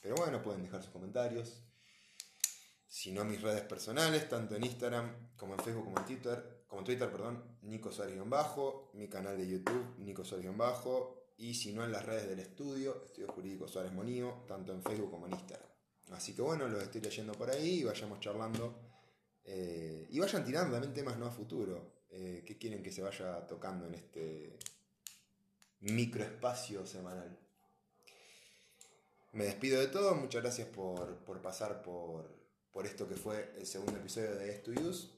pero 0.00 0.14
bueno, 0.14 0.40
pueden 0.42 0.62
dejar 0.62 0.82
sus 0.82 0.92
comentarios. 0.92 1.64
Si 2.86 3.12
no, 3.12 3.24
mis 3.24 3.40
redes 3.42 3.62
personales, 3.62 4.28
tanto 4.28 4.54
en 4.56 4.64
Instagram 4.64 5.30
como 5.36 5.54
en 5.54 5.60
Facebook 5.60 5.84
como 5.84 5.98
en 5.98 6.04
Twitter, 6.04 6.64
como 6.66 6.80
en 6.80 6.86
Twitter, 6.86 7.10
perdón, 7.10 7.58
Nico 7.62 7.90
Suárez-bajo, 7.92 8.90
mi 8.94 9.08
canal 9.08 9.36
de 9.36 9.48
YouTube, 9.48 9.96
Nico 9.98 10.24
Suárez-bajo, 10.24 11.32
y 11.36 11.54
si 11.54 11.72
no 11.72 11.84
en 11.84 11.92
las 11.92 12.04
redes 12.04 12.28
del 12.28 12.40
estudio, 12.40 13.04
Estudio 13.04 13.32
Jurídico 13.32 13.66
Suárez 13.66 13.92
Monío, 13.92 14.44
tanto 14.46 14.72
en 14.72 14.82
Facebook 14.82 15.10
como 15.10 15.26
en 15.26 15.32
Instagram. 15.32 15.68
Así 16.12 16.34
que 16.34 16.42
bueno, 16.42 16.68
los 16.68 16.82
estoy 16.82 17.00
leyendo 17.00 17.32
por 17.32 17.50
ahí 17.50 17.80
y 17.80 17.84
vayamos 17.84 18.20
charlando 18.20 18.89
eh, 19.52 20.06
y 20.10 20.20
vayan 20.20 20.44
tirando 20.44 20.72
también 20.72 20.94
temas 20.94 21.18
no 21.18 21.26
a 21.26 21.30
futuro. 21.32 22.04
Eh, 22.10 22.44
¿Qué 22.46 22.56
quieren 22.56 22.84
que 22.84 22.92
se 22.92 23.02
vaya 23.02 23.44
tocando 23.48 23.84
en 23.86 23.94
este 23.94 24.56
microespacio 25.80 26.86
semanal? 26.86 27.36
Me 29.32 29.44
despido 29.44 29.80
de 29.80 29.88
todo. 29.88 30.14
Muchas 30.14 30.42
gracias 30.42 30.68
por, 30.68 31.18
pasar 31.42 31.82
por, 31.82 32.32
por, 32.70 32.86
esto 32.86 33.08
que 33.08 33.16
fue 33.16 33.52
el 33.58 33.66
segundo 33.66 33.96
episodio 33.96 34.36
de 34.36 34.62
Use. 34.82 35.08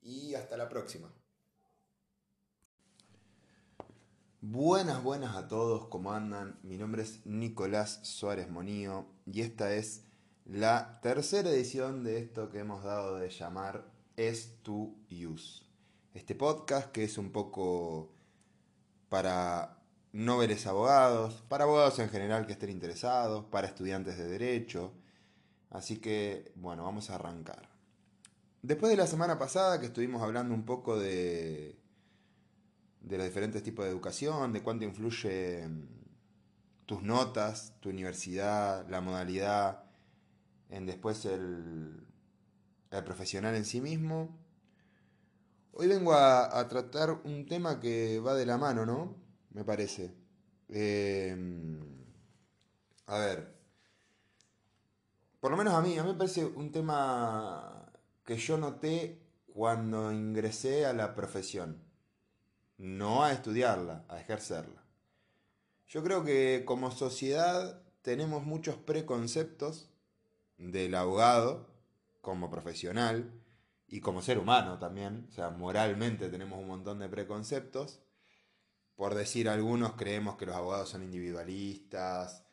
Y 0.00 0.34
hasta 0.34 0.56
la 0.56 0.70
próxima. 0.70 1.12
Buenas, 4.40 5.02
buenas 5.02 5.36
a 5.36 5.48
todos, 5.48 5.88
¿cómo 5.88 6.12
andan? 6.12 6.58
Mi 6.62 6.76
nombre 6.76 7.02
es 7.02 7.24
Nicolás 7.24 8.00
Suárez 8.02 8.50
Monío 8.50 9.06
y 9.24 9.40
esta 9.40 9.74
es 9.74 10.04
la 10.44 11.00
tercera 11.00 11.50
edición 11.50 12.04
de 12.04 12.18
esto 12.18 12.50
que 12.50 12.58
hemos 12.58 12.84
dado 12.84 13.16
de 13.16 13.30
llamar 13.30 13.90
Es 14.16 14.62
to 14.62 14.94
Use. 15.10 15.62
Este 16.12 16.34
podcast 16.34 16.92
que 16.92 17.04
es 17.04 17.16
un 17.18 17.32
poco 17.32 18.12
para 19.08 19.78
noveles 20.12 20.66
abogados, 20.66 21.42
para 21.48 21.64
abogados 21.64 21.98
en 21.98 22.10
general 22.10 22.46
que 22.46 22.52
estén 22.52 22.70
interesados, 22.70 23.46
para 23.46 23.66
estudiantes 23.66 24.18
de 24.18 24.28
derecho. 24.28 24.92
Así 25.70 25.96
que, 25.96 26.52
bueno, 26.56 26.84
vamos 26.84 27.10
a 27.10 27.16
arrancar. 27.16 27.70
Después 28.62 28.90
de 28.90 28.96
la 28.96 29.06
semana 29.06 29.38
pasada 29.38 29.80
que 29.80 29.86
estuvimos 29.86 30.22
hablando 30.22 30.54
un 30.54 30.64
poco 30.64 30.98
de, 30.98 31.78
de 33.00 33.16
los 33.16 33.26
diferentes 33.26 33.62
tipos 33.62 33.84
de 33.84 33.90
educación, 33.90 34.52
de 34.52 34.62
cuánto 34.62 34.84
influye 34.84 35.68
tus 36.86 37.02
notas, 37.02 37.74
tu 37.80 37.88
universidad, 37.88 38.86
la 38.88 39.00
modalidad, 39.00 39.83
en 40.74 40.86
después 40.86 41.24
el, 41.24 42.04
el 42.90 43.04
profesional 43.04 43.54
en 43.54 43.64
sí 43.64 43.80
mismo. 43.80 44.36
Hoy 45.72 45.86
vengo 45.86 46.14
a, 46.14 46.66
tratar 46.68 47.10
un 47.24 47.46
tema 47.46 47.78
que 47.78 48.18
va 48.18 48.34
de 48.34 48.44
la 48.44 48.58
mano, 48.58 48.84
¿no? 48.84 49.16
Me 49.50 49.64
parece. 49.64 50.14
Em, 50.68 51.80
a 53.06 53.18
ver. 53.18 53.54
Por 55.40 55.52
lo 55.52 55.56
menos 55.56 55.74
a 55.74 55.80
mí, 55.80 55.96
a 55.96 56.02
mí 56.02 56.12
me 56.12 56.18
parece 56.18 56.44
un 56.44 56.72
tema 56.72 57.92
que 58.24 58.36
yo 58.36 58.58
noté 58.58 59.20
cuando 59.52 60.12
ingresé 60.12 60.86
a 60.86 60.92
la 60.92 61.14
profesión. 61.14 61.84
No 62.78 63.22
a 63.22 63.32
estudiarla, 63.32 64.04
a 64.08 64.20
ejercerla. 64.20 64.82
Yo 65.86 66.02
creo 66.02 66.24
que 66.24 66.64
como 66.64 66.90
sociedad 66.90 67.80
tenemos 68.02 68.44
muchos 68.44 68.76
preconceptos 68.76 69.93
del 70.58 70.94
abogado 70.94 71.68
como 72.20 72.50
profesional 72.50 73.32
y 73.88 74.00
como 74.00 74.22
ser 74.22 74.38
humano 74.38 74.78
también. 74.78 75.26
O 75.28 75.32
sea, 75.32 75.50
moralmente 75.50 76.28
tenemos 76.28 76.58
un 76.58 76.68
montón 76.68 76.98
de 76.98 77.08
preconceptos. 77.08 78.00
Por 78.96 79.14
decir 79.14 79.48
algunos, 79.48 79.94
creemos 79.94 80.36
que 80.36 80.46
los 80.46 80.56
abogados 80.56 80.88
son 80.88 81.02
individualistas, 81.02 82.44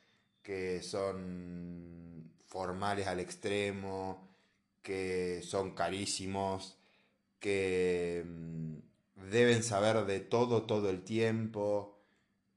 que 0.42 0.82
son 0.82 2.32
formales 2.46 3.08
al 3.08 3.20
extremo, 3.20 4.30
que 4.82 5.42
son 5.44 5.72
carísimos, 5.76 6.78
que 7.40 8.26
mm, 8.26 9.30
deben 9.30 9.64
saber 9.64 10.06
de 10.06 10.20
todo 10.20 10.64
todo 10.64 10.90
el 10.90 11.04
tiempo, 11.04 12.00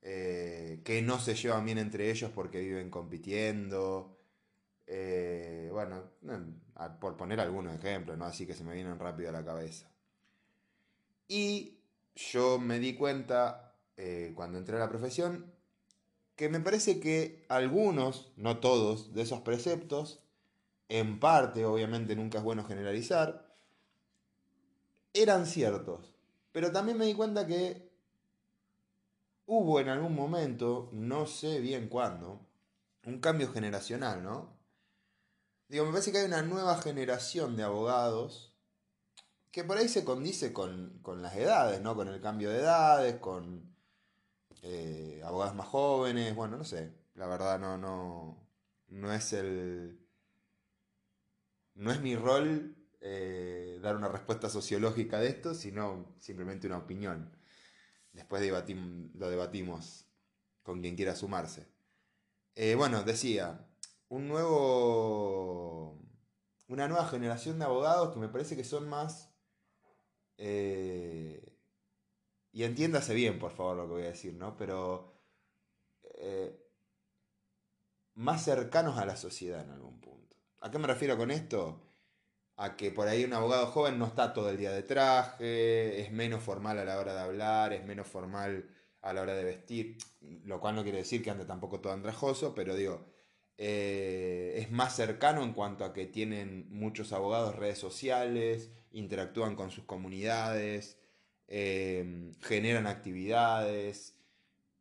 eh, 0.03 0.81
que 0.85 1.03
no 1.03 1.19
se 1.21 1.35
llevan 1.35 1.65
bien 1.65 1.79
entre 1.79 2.11
ellos 2.11 2.31
porque 2.35 2.61
viven 2.61 2.91
compitiendo, 2.91 4.19
eh, 4.87 5.14
bueno, 5.75 6.05
por 7.01 7.17
poner 7.17 7.41
algunos 7.41 7.75
ejemplos, 7.75 8.17
¿no? 8.17 8.25
Así 8.25 8.47
que 8.47 8.55
se 8.55 8.65
me 8.65 8.75
vienen 8.75 8.99
rápido 8.99 9.29
a 9.29 9.33
la 9.33 9.45
cabeza. 9.45 9.91
Y 11.27 11.81
yo 12.15 12.59
me 12.59 12.79
di 12.79 12.95
cuenta, 12.95 13.75
eh, 13.97 14.33
cuando 14.37 14.57
entré 14.59 14.77
a 14.77 14.81
la 14.81 14.89
profesión, 14.89 15.53
que 16.37 16.49
me 16.49 16.61
parece 16.61 17.01
que 17.01 17.45
algunos, 17.49 18.33
no 18.37 18.61
todos, 18.61 19.13
de 19.15 19.23
esos 19.23 19.41
preceptos, 19.41 20.23
en 20.89 21.19
parte, 21.19 21.65
obviamente 21.65 22.15
nunca 22.15 22.39
es 22.39 22.45
bueno 22.45 22.65
generalizar, 22.65 23.53
eran 25.13 25.45
ciertos. 25.45 26.15
Pero 26.53 26.71
también 26.71 26.99
me 26.99 27.07
di 27.07 27.15
cuenta 27.15 27.49
que 27.49 27.91
hubo 29.47 29.81
en 29.81 29.89
algún 29.89 30.15
momento, 30.15 30.89
no 30.93 31.27
sé 31.27 31.59
bien 31.61 31.89
cuándo, 31.89 32.47
un 33.07 33.19
cambio 33.19 33.53
generacional, 33.53 34.23
¿no? 34.23 34.55
Digo, 35.69 35.87
me 35.87 35.93
parece 35.93 36.13
que 36.13 36.19
hay 36.19 36.27
una 36.27 36.43
nueva 36.43 36.81
generación 36.81 37.57
de 37.57 37.63
abogados 37.63 38.55
que 39.51 39.65
por 39.65 39.79
ahí 39.79 39.89
se 39.89 40.05
condice 40.05 40.53
con, 40.53 41.01
las 41.23 41.37
edades, 41.37 41.81
¿no? 41.81 41.95
Con 41.95 42.09
el 42.09 42.21
cambio 42.21 42.51
de 42.51 42.59
edades, 42.59 43.17
con 43.17 43.75
eh, 44.63 45.23
abogados 45.25 45.55
más 45.55 45.69
jóvenes, 45.69 46.35
bueno, 46.35 46.57
no 46.59 46.65
sé. 46.65 46.93
La 47.15 47.29
verdad 47.29 47.59
no, 47.61 47.79
no, 47.79 48.49
no 48.89 49.13
es 49.13 49.33
el... 49.33 50.01
No 51.75 51.93
es 51.93 52.01
mi 52.01 52.17
rol 52.17 52.77
eh, 53.01 53.79
dar 53.83 53.97
una 53.97 54.09
respuesta 54.09 54.49
sociológica 54.49 55.21
de 55.21 55.29
esto, 55.29 55.55
sino 55.55 56.15
simplemente 56.19 56.67
una 56.67 56.79
opinión. 56.79 57.37
Después 58.13 58.43
lo 58.43 59.29
debatimos 59.31 60.07
con 60.63 60.81
quien 60.81 60.97
quiera 60.97 61.15
sumarse. 61.15 61.69
Eh, 62.55 62.75
bueno, 62.77 63.03
decía, 63.03 63.69
un 64.15 64.29
nuevo. 64.29 65.99
una 66.69 66.87
nueva 66.87 67.07
generación 67.07 67.59
de 67.59 67.65
abogados 67.65 68.15
que 68.15 68.21
me 68.21 68.29
parece 68.29 68.57
que 68.57 68.65
son 68.65 68.89
más. 68.89 69.35
Eh, 70.39 71.59
y 72.53 72.63
entiéndase 72.63 73.13
bien, 73.15 73.39
por 73.41 73.51
favor, 73.51 73.77
lo 73.77 73.83
que 73.89 73.93
voy 73.95 74.03
a 74.05 74.07
decir, 74.07 74.35
¿no? 74.35 74.57
Pero. 74.57 75.13
Eh, 76.19 76.61
más 78.15 78.45
cercanos 78.45 78.99
a 78.99 79.07
la 79.07 79.17
sociedad 79.17 79.63
en 79.63 79.71
algún 79.73 80.01
punto. 80.01 80.37
¿A 80.61 80.71
qué 80.71 80.79
me 80.79 80.87
refiero 80.87 81.17
con 81.17 81.33
esto? 81.33 81.83
A 82.57 82.77
que 82.77 82.93
por 82.93 83.09
ahí 83.09 83.25
un 83.25 83.33
abogado 83.33 83.67
joven 83.67 83.99
no 83.99 84.07
está 84.07 84.33
todo 84.33 84.51
el 84.51 84.57
día 84.57 84.71
de 84.71 84.85
traje, 84.85 86.01
es 86.01 86.13
menos 86.13 86.41
formal 86.41 86.79
a 86.79 86.85
la 86.85 87.01
hora 87.01 87.15
de 87.15 87.21
hablar, 87.21 87.73
es 87.73 87.85
menos 87.85 88.07
formal 88.07 88.71
a 89.03 89.13
la 89.13 89.23
hora 89.23 89.35
de 89.35 89.43
vestir, 89.43 89.99
lo 90.45 90.61
cual 90.61 90.77
no 90.77 90.85
quiere 90.85 90.99
decir 90.99 91.23
que 91.25 91.31
ande 91.31 91.45
tampoco 91.45 91.81
todo 91.81 91.93
andrajoso, 91.93 92.55
pero 92.55 92.77
digo, 92.77 93.14
eh, 93.57 94.55
es 94.57 94.71
más 94.71 94.97
cercano 94.97 95.43
en 95.43 95.53
cuanto 95.53 95.85
a 95.85 95.93
que 95.93 96.07
tienen 96.07 96.67
muchos 96.71 97.13
abogados 97.13 97.57
redes 97.57 97.79
sociales, 97.79 98.71
interactúan 98.93 99.57
con 99.57 99.71
sus 99.71 99.85
comunidades, 99.85 100.99
eh, 101.49 102.33
generan 102.41 102.87
actividades, 102.87 104.17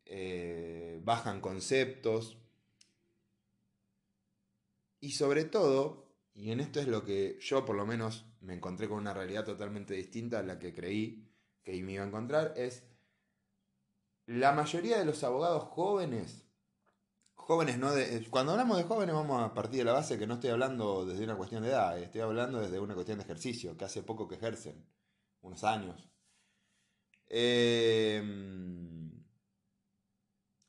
eh, 0.05 0.99
bajan 1.03 1.41
conceptos. 1.41 2.37
Y 4.99 5.11
sobre 5.11 5.43
todo, 5.43 6.07
y 6.33 6.51
en 6.51 6.59
esto 6.59 6.79
es 6.79 6.87
lo 6.87 7.03
que 7.03 7.37
yo 7.41 7.65
por 7.65 7.75
lo 7.75 7.85
menos 7.85 8.25
me 8.41 8.53
encontré 8.53 8.87
con 8.87 8.99
una 8.99 9.13
realidad 9.13 9.45
totalmente 9.45 9.93
distinta 9.93 10.39
a 10.39 10.43
la 10.43 10.59
que 10.59 10.73
creí 10.73 11.27
que 11.63 11.81
me 11.83 11.93
iba 11.93 12.03
a 12.03 12.07
encontrar, 12.07 12.53
es 12.57 12.83
la 14.25 14.53
mayoría 14.53 14.97
de 14.97 15.05
los 15.05 15.23
abogados 15.23 15.63
jóvenes, 15.63 16.42
jóvenes 17.45 17.77
no 17.77 17.93
de, 17.93 18.25
cuando 18.29 18.53
hablamos 18.53 18.77
de 18.77 18.83
jóvenes 18.83 19.13
vamos 19.13 19.41
a 19.41 19.53
partir 19.53 19.79
de 19.79 19.85
la 19.85 19.93
base 19.93 20.17
que 20.17 20.25
no 20.25 20.35
estoy 20.35 20.51
hablando 20.51 21.05
desde 21.05 21.23
una 21.25 21.35
cuestión 21.35 21.63
de 21.63 21.69
edad, 21.69 22.00
estoy 22.00 22.21
hablando 22.21 22.59
desde 22.62 22.79
una 22.79 22.93
cuestión 22.93 23.17
de 23.17 23.25
ejercicio, 23.25 23.77
que 23.77 23.85
hace 23.85 24.01
poco 24.03 24.27
que 24.27 24.35
ejercen, 24.35 24.85
unos 25.41 25.63
años. 25.63 26.09
Em, 27.27 29.12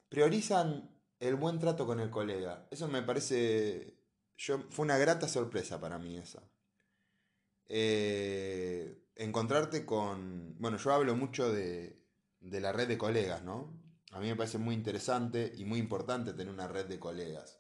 priorizan 0.08 0.90
el 1.20 1.36
buen 1.36 1.58
trato 1.58 1.86
con 1.86 2.00
el 2.00 2.10
colega. 2.10 2.66
Eso 2.70 2.88
me 2.88 3.02
parece, 3.02 3.96
yo, 4.36 4.64
fue 4.70 4.84
una 4.84 4.98
grata 4.98 5.28
sorpresa 5.28 5.80
para 5.80 5.98
mí 5.98 6.16
esa. 6.16 6.42
Eh, 7.66 8.98
encontrarte 9.14 9.86
con, 9.86 10.56
bueno, 10.58 10.76
yo 10.76 10.92
hablo 10.92 11.14
mucho 11.16 11.52
de 11.52 12.00
la 12.40 12.72
red 12.72 12.88
de 12.88 12.98
colegas, 12.98 13.42
¿no? 13.44 13.84
A 14.14 14.20
mí 14.20 14.28
me 14.28 14.36
parece 14.36 14.58
muy 14.58 14.76
interesante 14.76 15.52
y 15.56 15.64
muy 15.64 15.80
importante 15.80 16.34
tener 16.34 16.54
una 16.54 16.68
red 16.68 16.86
de 16.86 17.00
colegas. 17.00 17.58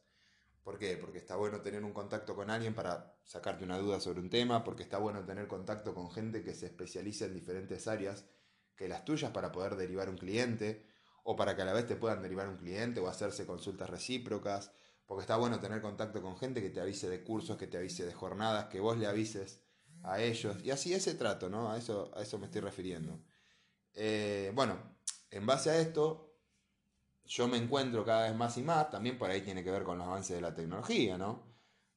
¿Por 0.62 0.78
qué? 0.78 0.96
Porque 0.96 1.18
está 1.18 1.34
bueno 1.34 1.60
tener 1.62 1.82
un 1.82 1.92
contacto 1.92 2.36
con 2.36 2.48
alguien 2.48 2.76
para 2.76 3.18
sacarte 3.24 3.64
una 3.64 3.76
duda 3.76 3.98
sobre 3.98 4.20
un 4.20 4.30
tema, 4.30 4.62
porque 4.62 4.84
está 4.84 4.98
bueno 4.98 5.24
tener 5.24 5.48
contacto 5.48 5.94
con 5.94 6.12
gente 6.12 6.44
que 6.44 6.54
se 6.54 6.66
especializa 6.66 7.24
en 7.24 7.34
diferentes 7.34 7.88
áreas 7.88 8.26
que 8.76 8.86
las 8.86 9.04
tuyas 9.04 9.32
para 9.32 9.50
poder 9.50 9.74
derivar 9.74 10.08
un 10.08 10.16
cliente, 10.16 10.86
o 11.24 11.34
para 11.34 11.56
que 11.56 11.62
a 11.62 11.64
la 11.64 11.72
vez 11.72 11.88
te 11.88 11.96
puedan 11.96 12.22
derivar 12.22 12.48
un 12.48 12.58
cliente 12.58 13.00
o 13.00 13.08
hacerse 13.08 13.46
consultas 13.46 13.90
recíprocas, 13.90 14.70
porque 15.06 15.22
está 15.22 15.36
bueno 15.36 15.58
tener 15.58 15.82
contacto 15.82 16.22
con 16.22 16.36
gente 16.36 16.62
que 16.62 16.70
te 16.70 16.80
avise 16.80 17.08
de 17.08 17.24
cursos, 17.24 17.56
que 17.56 17.66
te 17.66 17.78
avise 17.78 18.06
de 18.06 18.14
jornadas, 18.14 18.66
que 18.66 18.78
vos 18.78 18.96
le 18.96 19.08
avises 19.08 19.60
a 20.04 20.20
ellos, 20.20 20.56
y 20.62 20.70
así 20.70 20.94
ese 20.94 21.14
trato, 21.14 21.50
¿no? 21.50 21.72
A 21.72 21.78
eso, 21.78 22.12
a 22.14 22.22
eso 22.22 22.38
me 22.38 22.46
estoy 22.46 22.60
refiriendo. 22.60 23.24
Eh, 23.92 24.52
bueno, 24.54 24.78
en 25.32 25.46
base 25.46 25.70
a 25.70 25.80
esto, 25.80 26.33
yo 27.24 27.48
me 27.48 27.56
encuentro 27.56 28.04
cada 28.04 28.28
vez 28.28 28.36
más 28.36 28.56
y 28.58 28.62
más, 28.62 28.90
también 28.90 29.18
por 29.18 29.30
ahí 29.30 29.42
tiene 29.42 29.64
que 29.64 29.70
ver 29.70 29.84
con 29.84 29.98
los 29.98 30.06
avances 30.06 30.36
de 30.36 30.42
la 30.42 30.54
tecnología, 30.54 31.18
¿no? 31.18 31.42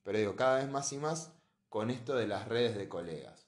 Pero 0.03 0.17
digo, 0.17 0.35
cada 0.35 0.57
vez 0.57 0.69
más 0.69 0.91
y 0.93 0.97
más 0.97 1.33
con 1.69 1.89
esto 1.89 2.15
de 2.15 2.27
las 2.27 2.47
redes 2.47 2.77
de 2.77 2.87
colegas. 2.87 3.47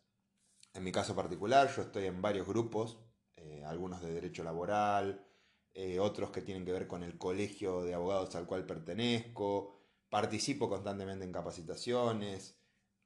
En 0.73 0.83
mi 0.83 0.91
caso 0.91 1.15
particular, 1.15 1.73
yo 1.73 1.81
estoy 1.81 2.05
en 2.05 2.21
varios 2.21 2.47
grupos, 2.47 2.99
eh, 3.35 3.63
algunos 3.65 4.01
de 4.01 4.13
derecho 4.13 4.43
laboral, 4.43 5.25
eh, 5.73 5.99
otros 5.99 6.31
que 6.31 6.41
tienen 6.41 6.65
que 6.65 6.73
ver 6.73 6.87
con 6.87 7.03
el 7.03 7.17
colegio 7.17 7.83
de 7.83 7.93
abogados 7.93 8.35
al 8.35 8.45
cual 8.45 8.65
pertenezco, 8.65 9.75
participo 10.09 10.69
constantemente 10.69 11.25
en 11.25 11.31
capacitaciones, 11.31 12.57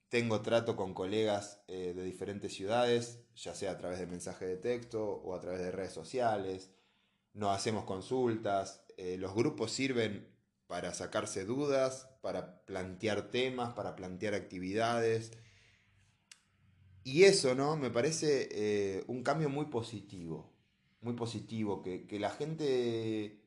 tengo 0.09 0.41
trato 0.41 0.75
con 0.75 0.93
colegas 0.93 1.63
de 1.67 1.93
diferentes 2.03 2.53
ciudades 2.53 3.23
ya 3.35 3.55
sea 3.55 3.71
a 3.71 3.77
través 3.77 3.99
de 3.99 4.07
mensaje 4.07 4.45
de 4.45 4.57
texto 4.57 5.03
o 5.03 5.33
a 5.33 5.39
través 5.39 5.59
de 5.59 5.71
redes 5.71 5.93
sociales. 5.93 6.71
Nos 7.33 7.55
hacemos 7.55 7.85
consultas. 7.85 8.83
Eh, 8.97 9.17
los 9.17 9.33
grupos 9.33 9.71
sirven 9.71 10.27
para 10.67 10.93
sacarse 10.93 11.45
dudas, 11.45 12.09
para 12.21 12.63
plantear 12.65 13.29
temas, 13.29 13.73
para 13.73 13.95
plantear 13.95 14.33
actividades. 14.33 15.31
Y 17.03 17.23
eso, 17.23 17.53
¿no? 17.53 17.75
Me 17.75 17.89
parece 17.89 18.49
eh, 18.51 19.03
un 19.07 19.23
cambio 19.23 19.49
muy 19.49 19.65
positivo. 19.65 20.53
Muy 21.01 21.13
positivo. 21.13 21.81
Que, 21.81 22.07
la 22.19 22.29
gente 22.29 23.41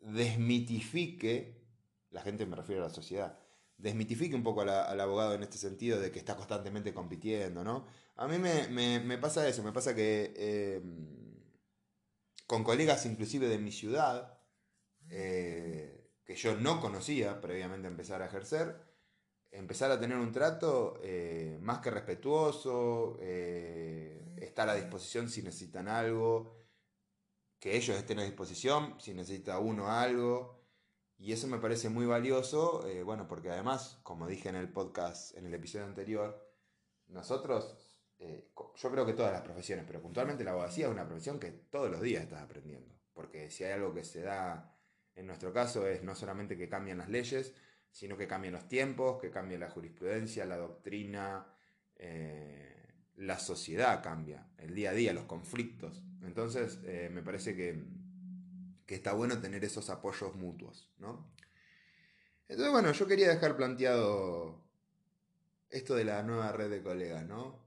desmitifique, 0.00 1.64
la 2.10 2.22
gente 2.22 2.46
me 2.46 2.54
refiero 2.54 2.82
a 2.84 2.88
la 2.88 2.94
sociedad, 2.94 3.38
desmitifique 3.76 4.36
un 4.36 4.44
poco 4.44 4.60
al 4.62 5.00
abogado 5.00 5.34
en 5.34 5.42
este 5.42 5.58
sentido 5.58 5.98
de 5.98 6.12
que 6.12 6.20
está 6.20 6.36
constantemente 6.36 6.94
compitiendo, 6.94 7.64
¿no? 7.64 7.86
A 8.14 8.28
mí 8.28 8.38
me, 8.38 9.18
pasa 9.18 9.48
eso, 9.48 9.62
me 9.62 9.72
pasa 9.72 9.94
que 9.94 10.32
eh, 10.36 10.80
con 12.46 12.64
colegas 12.64 13.06
inclusive 13.06 13.48
de 13.48 13.58
mi 13.58 13.72
ciudad, 13.72 14.38
eh, 15.10 16.10
que 16.24 16.34
yo 16.34 16.56
no 16.56 16.80
conocía 16.80 17.40
previamente 17.40 17.88
empezar 17.88 18.22
a 18.22 18.26
ejercer, 18.26 18.76
empezar 19.50 19.90
a 19.90 20.00
tener 20.00 20.16
un 20.16 20.32
trato 20.32 21.00
eh, 21.02 21.58
más 21.60 21.78
que 21.78 21.90
respetuoso, 21.90 23.18
estar 23.20 24.68
a 24.68 24.74
disposición 24.74 25.28
si 25.28 25.42
necesitan 25.42 25.88
algo, 25.88 26.56
que 27.58 27.76
ellos 27.76 27.96
estén 27.96 28.18
a 28.18 28.24
disposición 28.24 28.96
si 29.00 29.14
necesita 29.14 29.58
uno 29.58 29.90
algo. 29.90 30.56
Y 31.18 31.32
eso 31.32 31.46
me 31.46 31.58
parece 31.58 31.88
muy 31.88 32.04
valioso, 32.04 32.84
bueno, 33.06 33.26
porque 33.26 33.50
además, 33.50 33.98
como 34.02 34.26
dije 34.26 34.50
en 34.50 34.56
el 34.56 34.70
podcast, 34.70 35.34
en 35.34 35.46
el 35.46 35.54
episodio 35.54 35.86
anterior, 35.86 36.46
nosotros 37.08 37.74
eh, 38.18 38.50
yo 38.76 38.90
creo 38.90 39.06
que 39.06 39.12
todas 39.12 39.32
las 39.32 39.42
profesiones, 39.42 39.84
pero 39.86 40.00
puntualmente 40.00 40.44
la 40.44 40.52
abogacía 40.52 40.86
es 40.86 40.92
una 40.92 41.06
profesión 41.06 41.38
que 41.38 41.50
todos 41.50 41.90
los 41.90 42.00
días 42.00 42.22
estás 42.22 42.42
aprendiendo. 42.42 42.94
Porque 43.12 43.50
si 43.50 43.64
hay 43.64 43.72
algo 43.72 43.94
que 43.94 44.04
se 44.04 44.22
da 44.22 44.76
en 45.14 45.26
nuestro 45.26 45.52
caso 45.52 45.86
es 45.86 46.02
no 46.02 46.14
solamente 46.14 46.56
que 46.56 46.68
cambian 46.68 46.98
las 46.98 47.08
leyes, 47.08 47.54
sino 47.90 48.16
que 48.16 48.26
cambian 48.26 48.52
los 48.52 48.68
tiempos, 48.68 49.18
que 49.20 49.30
cambia 49.30 49.58
la 49.58 49.70
jurisprudencia, 49.70 50.44
la 50.44 50.58
doctrina, 50.58 51.46
eh, 51.96 52.94
la 53.16 53.38
sociedad 53.38 54.02
cambia, 54.02 54.46
el 54.58 54.74
día 54.74 54.90
a 54.90 54.92
día, 54.92 55.14
los 55.14 55.24
conflictos. 55.24 56.02
Entonces 56.22 56.78
eh, 56.84 57.08
me 57.10 57.22
parece 57.22 57.56
que, 57.56 57.82
que, 58.84 58.94
está 58.94 59.14
bueno 59.14 59.40
tener 59.40 59.64
esos 59.64 59.88
apoyos 59.88 60.34
mutuos. 60.36 60.92
¿no? 60.98 61.32
Entonces 62.48 62.72
bueno, 62.72 62.92
yo 62.92 63.06
quería 63.06 63.28
dejar 63.28 63.56
planteado 63.56 64.62
esto 65.70 65.94
de 65.94 66.04
la 66.04 66.22
nueva 66.22 66.52
red 66.52 66.70
de 66.70 66.82
colegas, 66.82 67.24
¿no? 67.26 67.65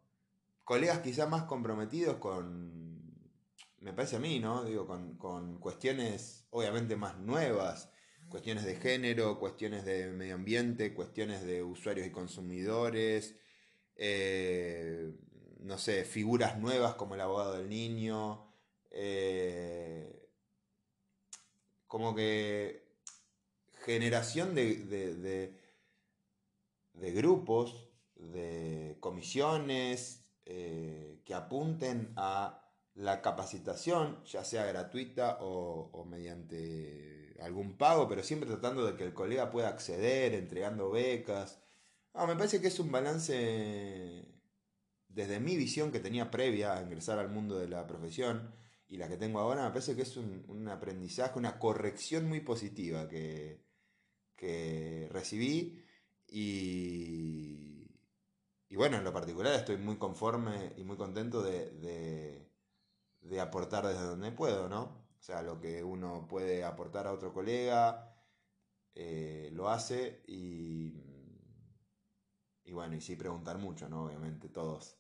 Colegas 0.69 0.99
quizá 0.99 1.25
más 1.25 1.45
comprometidos 1.45 2.17
con, 2.17 3.01
me 3.79 3.91
parece 3.91 4.17
a 4.17 4.19
mí, 4.19 4.39
¿no? 4.39 4.63
Digo, 4.65 4.85
con, 4.85 5.59
cuestiones 5.59 6.45
obviamente 6.51 6.95
más 6.95 7.17
nuevas, 7.17 7.91
cuestiones 8.29 8.65
de 8.65 8.75
género, 8.75 9.39
cuestiones 9.39 9.83
de 9.83 10.11
medio 10.11 10.35
ambiente, 10.35 10.93
cuestiones 10.93 11.43
de 11.43 11.63
usuarios 11.63 12.05
y 12.05 12.11
consumidores, 12.11 13.35
eh, 13.95 15.11
no 15.61 15.79
sé, 15.79 16.05
figuras 16.05 16.59
nuevas 16.59 16.93
como 16.93 17.15
el 17.15 17.21
abogado 17.21 17.53
del 17.53 17.67
niño, 17.67 18.53
eh, 18.91 20.29
como 21.87 22.13
que 22.13 22.93
generación 23.85 24.53
de, 24.53 24.75
de 26.93 27.11
grupos, 27.11 27.89
de 28.13 28.97
comisiones, 28.99 30.18
eh, 30.51 31.21
que 31.25 31.35
apunten 31.35 32.11
a 32.15 32.65
la 32.95 33.21
capacitación, 33.21 34.23
ya 34.25 34.43
sea 34.43 34.65
gratuita 34.65 35.37
o, 35.41 36.03
mediante 36.05 37.37
algún 37.39 37.77
pago, 37.77 38.09
pero 38.09 38.23
siempre 38.23 38.49
tratando 38.49 38.83
de 38.83 38.97
que 38.97 39.03
el 39.03 39.13
colega 39.13 39.51
pueda 39.51 39.67
acceder, 39.67 40.33
entregando 40.33 40.89
becas. 40.89 41.61
me 42.15 42.35
parece 42.35 42.59
que 42.61 42.69
es 42.69 42.79
un 42.79 42.91
balance, 42.91 44.25
desde 45.07 45.39
mi 45.39 45.55
visión 45.55 45.91
que 45.91 45.99
tenía 45.99 46.31
previa 46.31 46.75
a 46.75 46.81
ingresar 46.81 47.19
al 47.19 47.29
mundo 47.29 47.59
de 47.59 47.67
la 47.67 47.85
profesión 47.85 48.51
y 48.87 48.97
la 48.97 49.07
que 49.07 49.17
tengo 49.17 49.39
ahora, 49.39 49.65
me 49.65 49.69
parece 49.69 49.95
que 49.95 50.01
es 50.01 50.17
un, 50.17 50.67
aprendizaje, 50.67 51.37
una 51.37 51.59
corrección 51.59 52.27
muy 52.27 52.39
positiva 52.39 53.07
que, 53.07 53.61
que 54.35 55.07
recibí 55.11 55.79
y 56.27 57.68
y 58.69 58.75
bueno, 58.75 58.97
en 58.97 59.03
lo 59.03 59.11
particular 59.11 59.53
estoy 59.53 59.77
muy 59.77 59.97
conforme 59.97 60.73
y 60.77 60.83
muy 60.83 60.95
contento 60.95 61.41
de, 61.41 62.47
aportar 63.41 63.87
desde 63.87 64.03
donde 64.03 64.31
puedo, 64.31 64.69
¿no? 64.69 64.83
O 65.19 65.21
sea, 65.21 65.41
lo 65.41 65.59
que 65.59 65.83
uno 65.83 66.27
puede 66.27 66.63
aportar 66.63 67.07
a 67.07 67.13
otro 67.13 67.33
colega, 67.33 68.15
eh, 68.95 69.49
lo 69.53 69.69
hace 69.69 70.21
y, 70.27 71.03
y 72.63 72.71
bueno, 72.71 72.95
y 72.95 73.01
sí 73.01 73.15
preguntar 73.15 73.57
mucho, 73.57 73.89
¿no? 73.89 74.05
Obviamente 74.05 74.49
todos 74.49 74.97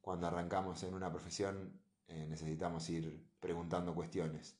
cuando 0.00 0.26
arrancamos 0.28 0.82
en 0.84 0.94
una 0.94 1.10
profesión 1.10 1.80
eh, 2.08 2.26
necesitamos 2.28 2.88
ir 2.90 3.26
preguntando 3.40 3.94
cuestiones. 3.94 4.56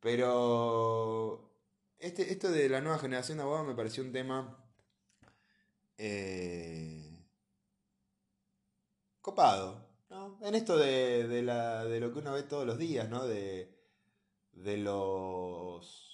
Pero 0.00 1.52
este, 1.98 2.32
esto 2.32 2.50
de 2.50 2.68
la 2.68 2.80
nueva 2.80 2.98
generación 2.98 3.38
de 3.38 3.44
abogados 3.44 3.68
me 3.68 3.74
pareció 3.74 4.02
un 4.02 4.12
tema... 4.12 4.58
Eh, 5.98 7.01
copado, 9.22 9.88
¿no? 10.10 10.38
En 10.42 10.54
esto 10.54 10.76
de, 10.76 11.42
lo 12.00 12.12
que 12.12 12.18
uno 12.18 12.32
ve 12.32 12.42
todos 12.42 12.66
los 12.66 12.76
días, 12.76 13.08
¿no? 13.08 13.26
De, 13.26 13.74
de 14.52 14.76
los, 14.76 16.12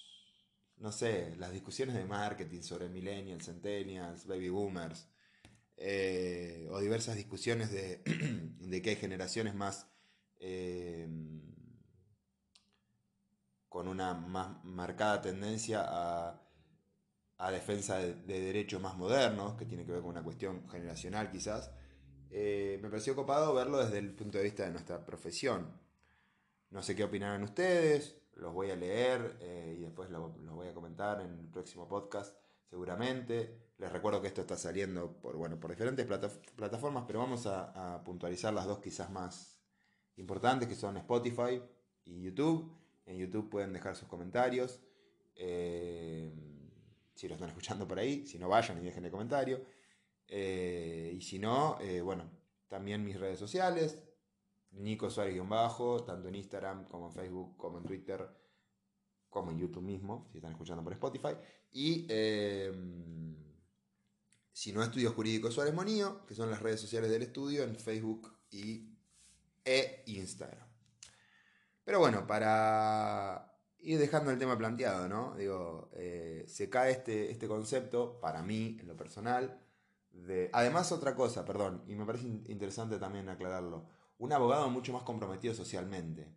no 0.76 0.92
sé, 0.92 1.34
las 1.36 1.52
discusiones 1.52 1.96
de 1.96 2.04
marketing 2.04 2.62
sobre 2.62 2.88
millennials, 2.88 3.46
centennials, 3.46 4.26
baby 4.26 4.50
boomers, 4.50 5.08
eh, 5.76 6.68
o 6.70 6.80
diversas 6.80 7.16
discusiones 7.16 7.70
de, 7.70 8.02
que 8.82 8.90
hay 8.90 8.96
generaciones 8.96 9.54
más 9.54 9.86
eh, 10.40 11.08
con 13.68 13.86
una 13.86 14.14
más 14.14 14.64
marcada 14.64 15.22
tendencia 15.22 15.84
a, 15.86 16.42
defensa 17.52 17.98
de, 17.98 18.14
derechos 18.40 18.80
más 18.80 18.96
modernos, 18.96 19.56
que 19.56 19.64
tiene 19.64 19.84
que 19.84 19.92
ver 19.92 20.00
con 20.00 20.10
una 20.10 20.24
cuestión 20.24 20.68
generacional 20.68 21.30
quizás, 21.30 21.70
eh, 22.30 22.78
me 22.82 22.88
pareció 22.88 23.14
copado 23.14 23.54
verlo 23.54 23.78
desde 23.78 23.98
el 23.98 24.12
punto 24.14 24.38
de 24.38 24.44
vista 24.44 24.64
de 24.64 24.70
nuestra 24.70 25.04
profesión. 25.04 25.72
No 26.70 26.82
sé 26.82 26.94
qué 26.94 27.04
opinarán 27.04 27.42
ustedes, 27.42 28.16
los 28.34 28.52
voy 28.52 28.70
a 28.70 28.76
leer 28.76 29.36
y 29.76 29.80
después 29.80 30.10
los 30.10 30.32
voy 30.54 30.68
a 30.68 30.74
comentar 30.74 31.20
en 31.20 31.38
el 31.38 31.46
próximo 31.48 31.88
podcast 31.88 32.36
seguramente. 32.68 33.68
Les 33.78 33.90
recuerdo 33.90 34.20
que 34.20 34.28
esto 34.28 34.40
está 34.40 34.56
saliendo 34.56 35.12
por, 35.20 35.36
bueno, 35.36 35.58
por 35.58 35.70
diferentes 35.70 36.06
plataformas, 36.56 37.04
pero 37.06 37.20
vamos 37.20 37.46
a, 37.46 38.02
puntualizar 38.04 38.52
las 38.52 38.66
dos 38.66 38.78
quizás 38.80 39.10
más 39.10 39.58
importantes, 40.16 40.68
que 40.68 40.74
son 40.74 40.96
Spotify 40.96 41.62
y 42.04 42.22
YouTube. 42.22 42.72
En 43.06 43.16
YouTube 43.16 43.48
pueden 43.48 43.72
dejar 43.72 43.96
sus 43.96 44.08
comentarios. 44.08 44.80
Eh, 45.36 46.32
si 47.14 47.28
lo 47.28 47.34
están 47.34 47.48
escuchando 47.48 47.86
por 47.86 47.98
ahí, 47.98 48.26
si 48.26 48.38
no 48.38 48.48
vayan 48.48 48.78
y 48.78 48.84
dejen 48.84 49.04
el 49.04 49.10
comentario. 49.10 49.60
Eh, 50.28 51.12
y 51.16 51.20
si 51.22 51.38
no, 51.38 51.78
eh, 51.80 52.00
bueno, 52.00 52.30
también 52.68 53.04
mis 53.04 53.18
redes 53.18 53.38
sociales, 53.38 54.02
Nico 54.72 55.10
Suárez-bajo, 55.10 56.04
tanto 56.04 56.28
en 56.28 56.36
Instagram 56.36 56.84
como 56.86 57.06
en 57.06 57.12
Facebook, 57.12 57.56
como 57.56 57.78
en 57.78 57.84
Twitter, 57.84 58.28
como 59.28 59.50
en 59.50 59.58
YouTube 59.58 59.82
mismo, 59.82 60.28
si 60.30 60.38
están 60.38 60.52
escuchando 60.52 60.84
por 60.84 60.92
Spotify. 60.92 61.34
Y 61.72 62.06
si 64.58 64.72
no 64.72 64.82
Estudio 64.82 65.12
Jurídico 65.12 65.52
Suárez 65.52 65.72
Monío, 65.72 66.26
que 66.26 66.34
son 66.34 66.50
las 66.50 66.60
redes 66.60 66.80
sociales 66.80 67.10
del 67.10 67.22
estudio 67.22 67.62
en 67.62 67.76
Facebook 67.76 68.36
y, 68.50 68.92
e 69.64 70.02
Instagram. 70.06 70.66
Pero 71.84 72.00
bueno, 72.00 72.26
para 72.26 73.56
ir 73.78 74.00
dejando 74.00 74.32
el 74.32 74.38
tema 74.38 74.58
planteado, 74.58 75.08
¿no? 75.08 75.36
Digo, 75.36 75.90
eh, 75.94 76.44
se 76.48 76.68
cae 76.68 76.90
este, 76.90 77.30
este 77.30 77.46
concepto, 77.46 78.18
para 78.20 78.42
mí, 78.42 78.76
en 78.80 78.88
lo 78.88 78.96
personal, 78.96 79.60
de... 80.26 80.50
Además, 80.52 80.92
otra 80.92 81.14
cosa, 81.14 81.44
perdón, 81.44 81.84
y 81.86 81.94
me 81.94 82.04
parece 82.04 82.26
interesante 82.26 82.98
también 82.98 83.28
aclararlo, 83.28 83.86
un 84.18 84.32
abogado 84.32 84.68
mucho 84.70 84.92
más 84.92 85.02
comprometido 85.02 85.54
socialmente. 85.54 86.28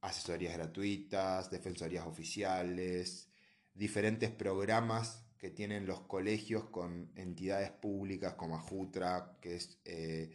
Asesorías 0.00 0.54
gratuitas, 0.54 1.50
defensorías 1.50 2.06
oficiales, 2.06 3.28
diferentes 3.74 4.30
programas 4.30 5.24
que 5.38 5.50
tienen 5.50 5.86
los 5.86 6.02
colegios 6.02 6.64
con 6.64 7.10
entidades 7.16 7.70
públicas 7.70 8.34
como 8.34 8.56
AJUTRA, 8.56 9.38
que 9.40 9.56
es 9.56 9.78
eh, 9.84 10.30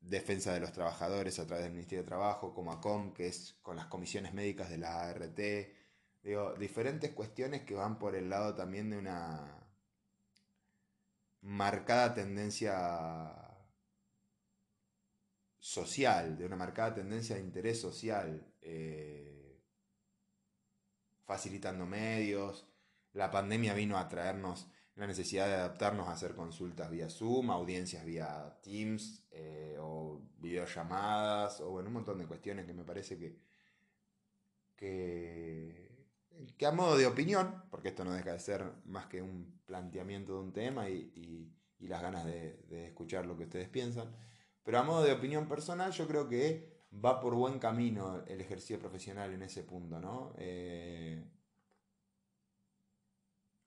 Defensa 0.00 0.52
de 0.52 0.60
los 0.60 0.72
Trabajadores 0.72 1.38
a 1.38 1.46
través 1.46 1.64
del 1.64 1.72
Ministerio 1.72 2.02
de 2.02 2.08
Trabajo, 2.08 2.52
como 2.52 2.72
ACOM, 2.72 3.14
que 3.14 3.26
es 3.26 3.56
con 3.62 3.76
las 3.76 3.86
comisiones 3.86 4.34
médicas 4.34 4.68
de 4.68 4.76
la 4.76 5.08
ART. 5.08 5.40
Digo, 6.22 6.54
diferentes 6.58 7.12
cuestiones 7.12 7.62
que 7.62 7.74
van 7.74 7.98
por 7.98 8.14
el 8.14 8.28
lado 8.28 8.54
también 8.54 8.90
de 8.90 8.98
una 8.98 9.63
marcada 11.44 12.14
tendencia 12.14 13.44
social, 15.58 16.36
de 16.36 16.46
una 16.46 16.56
marcada 16.56 16.94
tendencia 16.94 17.36
de 17.36 17.42
interés 17.42 17.80
social, 17.80 18.52
eh, 18.60 19.62
facilitando 21.24 21.86
medios, 21.86 22.66
la 23.12 23.30
pandemia 23.30 23.74
vino 23.74 23.98
a 23.98 24.08
traernos 24.08 24.68
la 24.96 25.06
necesidad 25.06 25.46
de 25.46 25.54
adaptarnos 25.54 26.08
a 26.08 26.12
hacer 26.12 26.34
consultas 26.34 26.90
vía 26.90 27.10
Zoom, 27.10 27.50
audiencias 27.50 28.04
vía 28.04 28.58
Teams 28.62 29.24
eh, 29.30 29.76
o 29.80 30.22
videollamadas 30.38 31.60
o 31.60 31.70
bueno, 31.70 31.88
un 31.88 31.94
montón 31.94 32.18
de 32.18 32.26
cuestiones 32.26 32.66
que 32.66 32.74
me 32.74 32.84
parece 32.84 33.18
que, 33.18 33.36
que, 34.76 35.93
a 36.66 36.72
modo 36.72 36.96
de 36.96 37.06
opinión, 37.06 37.64
porque 37.70 37.88
esto 37.88 38.04
no 38.04 38.12
deja 38.12 38.32
de 38.32 38.38
ser 38.38 38.64
más 38.84 39.06
que 39.06 39.22
un 39.22 39.60
planteamiento 39.66 40.34
de 40.34 40.40
un 40.40 40.52
tema 40.52 40.88
y, 40.88 41.50
las 41.80 42.00
ganas 42.00 42.24
de, 42.24 42.86
escuchar 42.86 43.26
lo 43.26 43.36
que 43.36 43.44
ustedes 43.44 43.68
piensan, 43.68 44.10
pero 44.62 44.78
a 44.78 44.82
modo 44.82 45.02
de 45.02 45.12
opinión 45.12 45.46
personal 45.46 45.92
yo 45.92 46.08
creo 46.08 46.28
que 46.28 46.86
va 47.04 47.20
por 47.20 47.34
buen 47.34 47.58
camino 47.58 48.24
el 48.26 48.40
ejercicio 48.40 48.78
profesional 48.78 49.32
en 49.34 49.42
ese 49.42 49.64
punto, 49.64 50.00
¿no? 50.00 50.34
Eh, 50.38 51.22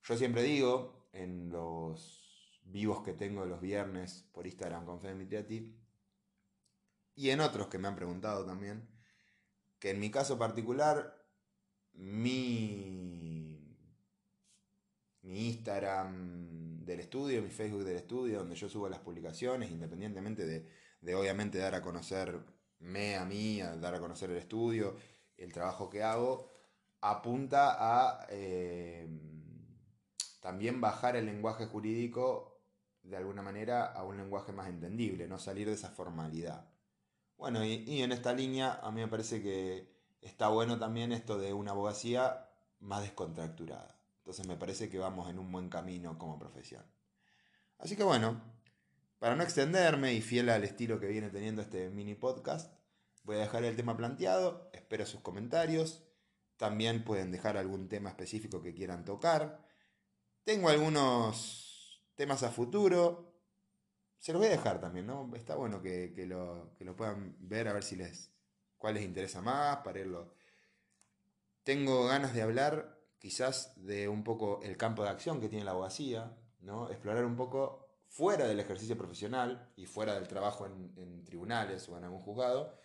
yo 0.01 0.17
siempre 0.17 0.41
digo, 0.41 1.10
en 1.13 1.49
los 1.49 2.62
vivos 2.63 3.03
que 3.03 3.13
tengo 3.13 3.45
los 3.45 3.62
viernes 3.62 4.27
por 4.34 4.47
Instagram 4.47 4.86
con 4.86 4.99
Fede 4.99 5.75
y 7.15 7.32
en 7.32 7.41
otros 7.41 7.67
que 7.67 7.80
me 7.80 7.88
han 7.88 7.95
preguntado 7.95 8.45
también, 8.45 8.88
que 9.80 9.89
en 9.89 9.99
mi 9.99 10.12
caso 10.12 10.38
particular, 10.38 11.16
mi, 11.97 13.60
mi 15.21 15.47
Instagram 15.47 16.86
del 16.86 17.01
estudio, 17.01 17.41
mi 17.41 17.49
Facebook 17.49 17.83
del 17.83 17.97
estudio, 17.97 18.39
donde 18.39 18.55
yo 18.55 18.69
subo 18.69 18.88
las 18.89 18.99
publicaciones, 18.99 19.71
independientemente 19.71 20.45
de, 20.45 20.67
de 21.01 21.15
obviamente 21.15 21.57
dar 21.57 21.75
a 21.75 21.81
conocerme 21.81 23.15
a 23.15 23.25
mí, 23.25 23.60
dar 23.60 23.93
a 23.93 23.99
conocer 23.99 24.29
el 24.29 24.38
estudio, 24.38 24.95
el 25.38 25.51
trabajo 25.51 25.89
que 25.89 26.03
hago, 26.03 26.51
apunta 27.01 27.75
a... 27.77 28.27
Eh, 28.29 29.07
también 30.47 30.79
bajar 30.79 31.17
el 31.17 31.25
lenguaje 31.25 31.65
jurídico 31.65 32.62
de 33.03 33.17
alguna 33.17 33.41
manera 33.41 33.86
a 33.86 34.03
un 34.03 34.15
lenguaje 34.15 34.53
más 34.53 34.69
entendible, 34.69 35.27
no 35.27 35.39
salir 35.39 35.67
de 35.67 35.73
esa 35.73 35.89
formalidad. 35.89 36.69
Bueno, 37.38 37.65
y, 37.65 38.01
en 38.01 38.12
esta 38.12 38.33
línea 38.33 38.79
a 38.81 38.91
mí 38.91 39.01
me 39.01 39.07
parece 39.07 39.41
que 39.41 39.96
está 40.21 40.49
bueno 40.49 40.80
también 40.80 41.12
esto 41.12 41.38
de 41.38 41.53
una 41.53 41.71
abogacía 41.71 42.49
más 42.80 43.01
descontracturada. 43.01 43.99
Entonces 44.19 44.47
me 44.47 44.58
parece 44.58 44.89
que 44.89 44.99
vamos 44.99 45.30
en 45.30 45.39
un 45.39 45.51
buen 45.51 45.69
camino 45.69 46.17
como 46.17 46.38
profesión. 46.38 46.86
Así 47.77 47.95
que 47.95 48.03
bueno, 48.03 48.41
para 49.19 49.36
no 49.36 49.43
extenderme 49.43 50.13
y 50.13 50.21
fiel 50.21 50.49
al 50.49 50.63
estilo 50.63 50.99
que 50.99 51.08
viene 51.08 51.30
teniendo 51.30 51.62
este 51.62 51.89
mini 51.89 52.15
podcast, 52.15 52.73
voy 53.23 53.38
a 53.38 53.39
dejar 53.39 53.63
el 53.63 53.75
tema 53.75 53.97
planteado, 53.97 54.69
espero 54.73 55.06
sus 55.06 55.21
comentarios, 55.21 56.03
también 56.58 57.03
pueden 57.03 57.32
dejar 57.32 57.58
algún 57.58 57.88
tema 57.88 58.10
específico 58.10 58.62
que 58.62 58.73
quieran 58.73 59.06
tocar. 59.06 59.63
Tengo 60.43 60.69
algunos 60.69 62.03
temas 62.15 62.43
a 62.43 62.49
futuro. 62.49 63.34
Se 64.17 64.34
los 64.34 64.39
voy 64.39 64.47
a 64.47 64.51
dejar 64.51 64.82
también, 64.82 65.06
¿no? 65.06 65.30
Está 65.36 65.56
bueno 65.56 65.82
que, 65.82 66.12
lo, 66.27 66.73
puedan 66.95 67.36
ver 67.39 67.67
a 67.67 67.73
ver 67.73 67.84
si 67.84 67.95
les. 67.95 68.32
Cuál 68.78 68.96
les 68.96 69.04
interesa 69.04 69.42
más, 69.42 69.78
para 69.78 70.00
irlo. 70.00 70.34
Tengo 71.63 72.06
ganas 72.06 72.34
de 72.34 72.42
hablar 72.42 73.00
quizás 73.20 73.74
de 73.76 74.08
un 74.08 74.24
poco 74.24 74.62
el 74.63 74.78
campo 74.78 75.04
de 75.04 75.10
acción 75.10 75.42
que 75.42 75.50
tiene 75.50 75.66
la 75.66 75.72
abogacía, 75.72 76.38
¿no? 76.62 76.90
Explorar 76.90 77.26
un 77.26 77.36
poco 77.36 77.88
fuera 78.08 78.48
del 78.48 78.60
ejercicio 78.60 78.98
profesional 78.98 79.72
y 79.76 79.86
fuera 79.86 80.13
del 80.13 80.28
trabajo 80.28 80.66
en, 80.66 80.94
en 80.98 81.24
tribunales 81.26 81.88
o 81.90 81.98
en 81.98 82.06
algún 82.06 82.22
juzgado. 82.22 82.80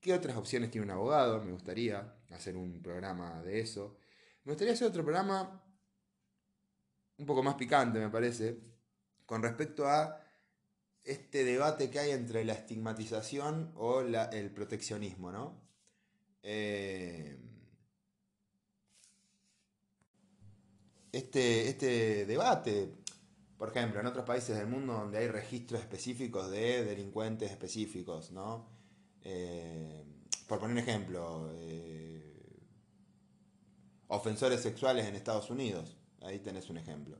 ¿Qué 0.00 0.12
otras 0.12 0.36
opciones 0.36 0.70
tiene 0.70 0.86
un 0.86 0.90
abogado? 0.90 1.40
Me 1.42 1.52
gustaría 1.52 2.16
hacer 2.30 2.56
un 2.56 2.82
programa 2.82 3.42
de 3.42 3.60
eso. 3.60 3.96
Me 4.44 4.52
gustaría 4.52 4.74
hacer 4.74 4.88
otro 4.88 5.02
programa 5.02 5.62
un 7.16 7.26
poco 7.26 7.42
más 7.42 7.54
picante, 7.54 7.98
me 7.98 8.10
parece, 8.10 8.58
con 9.24 9.42
respecto 9.42 9.86
a 9.88 10.20
este 11.04 11.44
debate 11.44 11.90
que 11.90 11.98
hay 11.98 12.10
entre 12.12 12.44
la 12.44 12.54
estigmatización 12.54 13.72
o 13.76 14.00
el 14.00 14.50
proteccionismo, 14.50 15.30
¿no? 15.30 15.62
Eh, 16.42 17.38
este, 21.12 21.68
este 21.68 22.26
debate, 22.26 22.94
por 23.58 23.68
ejemplo, 23.68 24.00
en 24.00 24.06
otros 24.06 24.24
países 24.24 24.56
del 24.56 24.66
mundo 24.66 24.94
donde 24.94 25.18
hay 25.18 25.28
registros 25.28 25.80
específicos 25.80 26.50
de 26.50 26.84
delincuentes 26.84 27.50
específicos, 27.50 28.30
¿no? 28.30 28.68
Eh, 29.22 30.04
por 30.48 30.58
poner 30.58 30.72
un 30.72 30.78
ejemplo, 30.78 31.50
eh, 31.54 32.64
ofensores 34.08 34.60
sexuales 34.60 35.06
en 35.06 35.16
Estados 35.16 35.50
Unidos. 35.50 35.96
Ahí 36.22 36.38
tenés 36.40 36.70
un 36.70 36.78
ejemplo. 36.78 37.18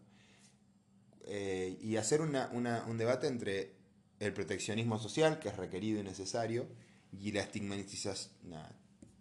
Eh, 1.27 1.79
y 1.81 1.97
hacer 1.97 2.21
un 2.21 2.99
debate 2.99 3.27
entre 3.29 3.73
el 4.21 4.33
proteccionismo 4.33 4.99
social, 4.99 5.39
que 5.39 5.49
es 5.49 5.57
requerido 5.57 6.01
y 6.01 6.03
necesario, 6.03 6.69
y 7.13 7.33
la 7.33 7.41
estigmatización, 7.41 8.33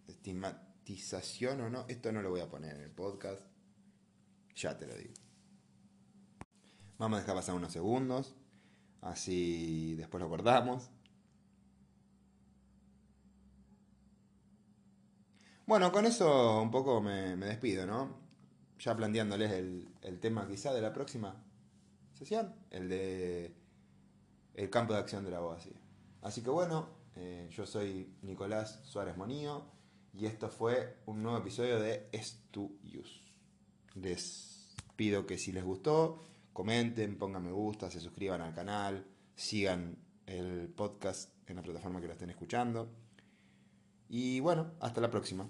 estigmatización 0.07 1.61
o 1.61 1.69
no, 1.69 1.85
esto 1.87 2.11
no 2.11 2.21
lo 2.21 2.29
voy 2.29 2.41
a 2.41 2.49
poner 2.49 2.75
en 2.75 2.81
el 2.81 2.91
podcast, 2.91 3.41
ya 4.55 4.77
te 4.77 4.85
lo 4.85 4.95
digo. 4.95 5.13
Vamos 6.97 7.17
a 7.17 7.21
dejar 7.21 7.35
pasar 7.35 7.55
unos 7.55 7.71
segundos, 7.71 8.35
así 9.01 9.95
después 9.95 10.21
lo 10.21 10.29
cortamos. 10.29 10.89
Bueno, 15.65 15.91
con 15.91 16.05
eso 16.05 16.61
un 16.61 16.69
poco 16.69 17.01
me, 17.01 17.37
me 17.37 17.45
despido, 17.45 17.85
¿no? 17.85 18.21
Ya 18.79 18.95
planteándoles 18.95 19.51
el, 19.51 19.87
el 20.01 20.19
tema 20.19 20.45
quizá 20.47 20.73
de 20.73 20.81
la 20.81 20.91
próxima 20.91 21.42
el 22.71 22.89
de 22.89 23.53
el 24.55 24.69
campo 24.69 24.93
de 24.93 24.99
acción 24.99 25.23
de 25.25 25.31
la 25.31 25.37
abogacía. 25.37 25.79
Así 26.21 26.41
que 26.41 26.49
bueno, 26.49 26.89
eh, 27.15 27.49
yo 27.51 27.65
soy 27.65 28.15
Nicolás 28.21 28.79
Suárez 28.83 29.17
Monío 29.17 29.65
y 30.13 30.25
esto 30.25 30.49
fue 30.49 30.99
un 31.05 31.23
nuevo 31.23 31.37
episodio 31.39 31.79
de 31.79 32.07
Estuyus. 32.11 33.23
Les 33.95 34.75
pido 34.95 35.25
que 35.25 35.37
si 35.37 35.51
les 35.51 35.63
gustó, 35.63 36.27
comenten, 36.53 37.17
pongan 37.17 37.43
me 37.43 37.51
gusta, 37.51 37.89
se 37.89 37.99
suscriban 37.99 38.41
al 38.41 38.53
canal, 38.53 39.05
sigan 39.35 39.97
el 40.25 40.69
podcast 40.69 41.31
en 41.47 41.57
la 41.57 41.63
plataforma 41.63 41.99
que 41.99 42.07
lo 42.07 42.13
estén 42.13 42.29
escuchando. 42.29 42.89
Y 44.07 44.39
bueno, 44.39 44.71
hasta 44.79 45.01
la 45.01 45.09
próxima. 45.09 45.49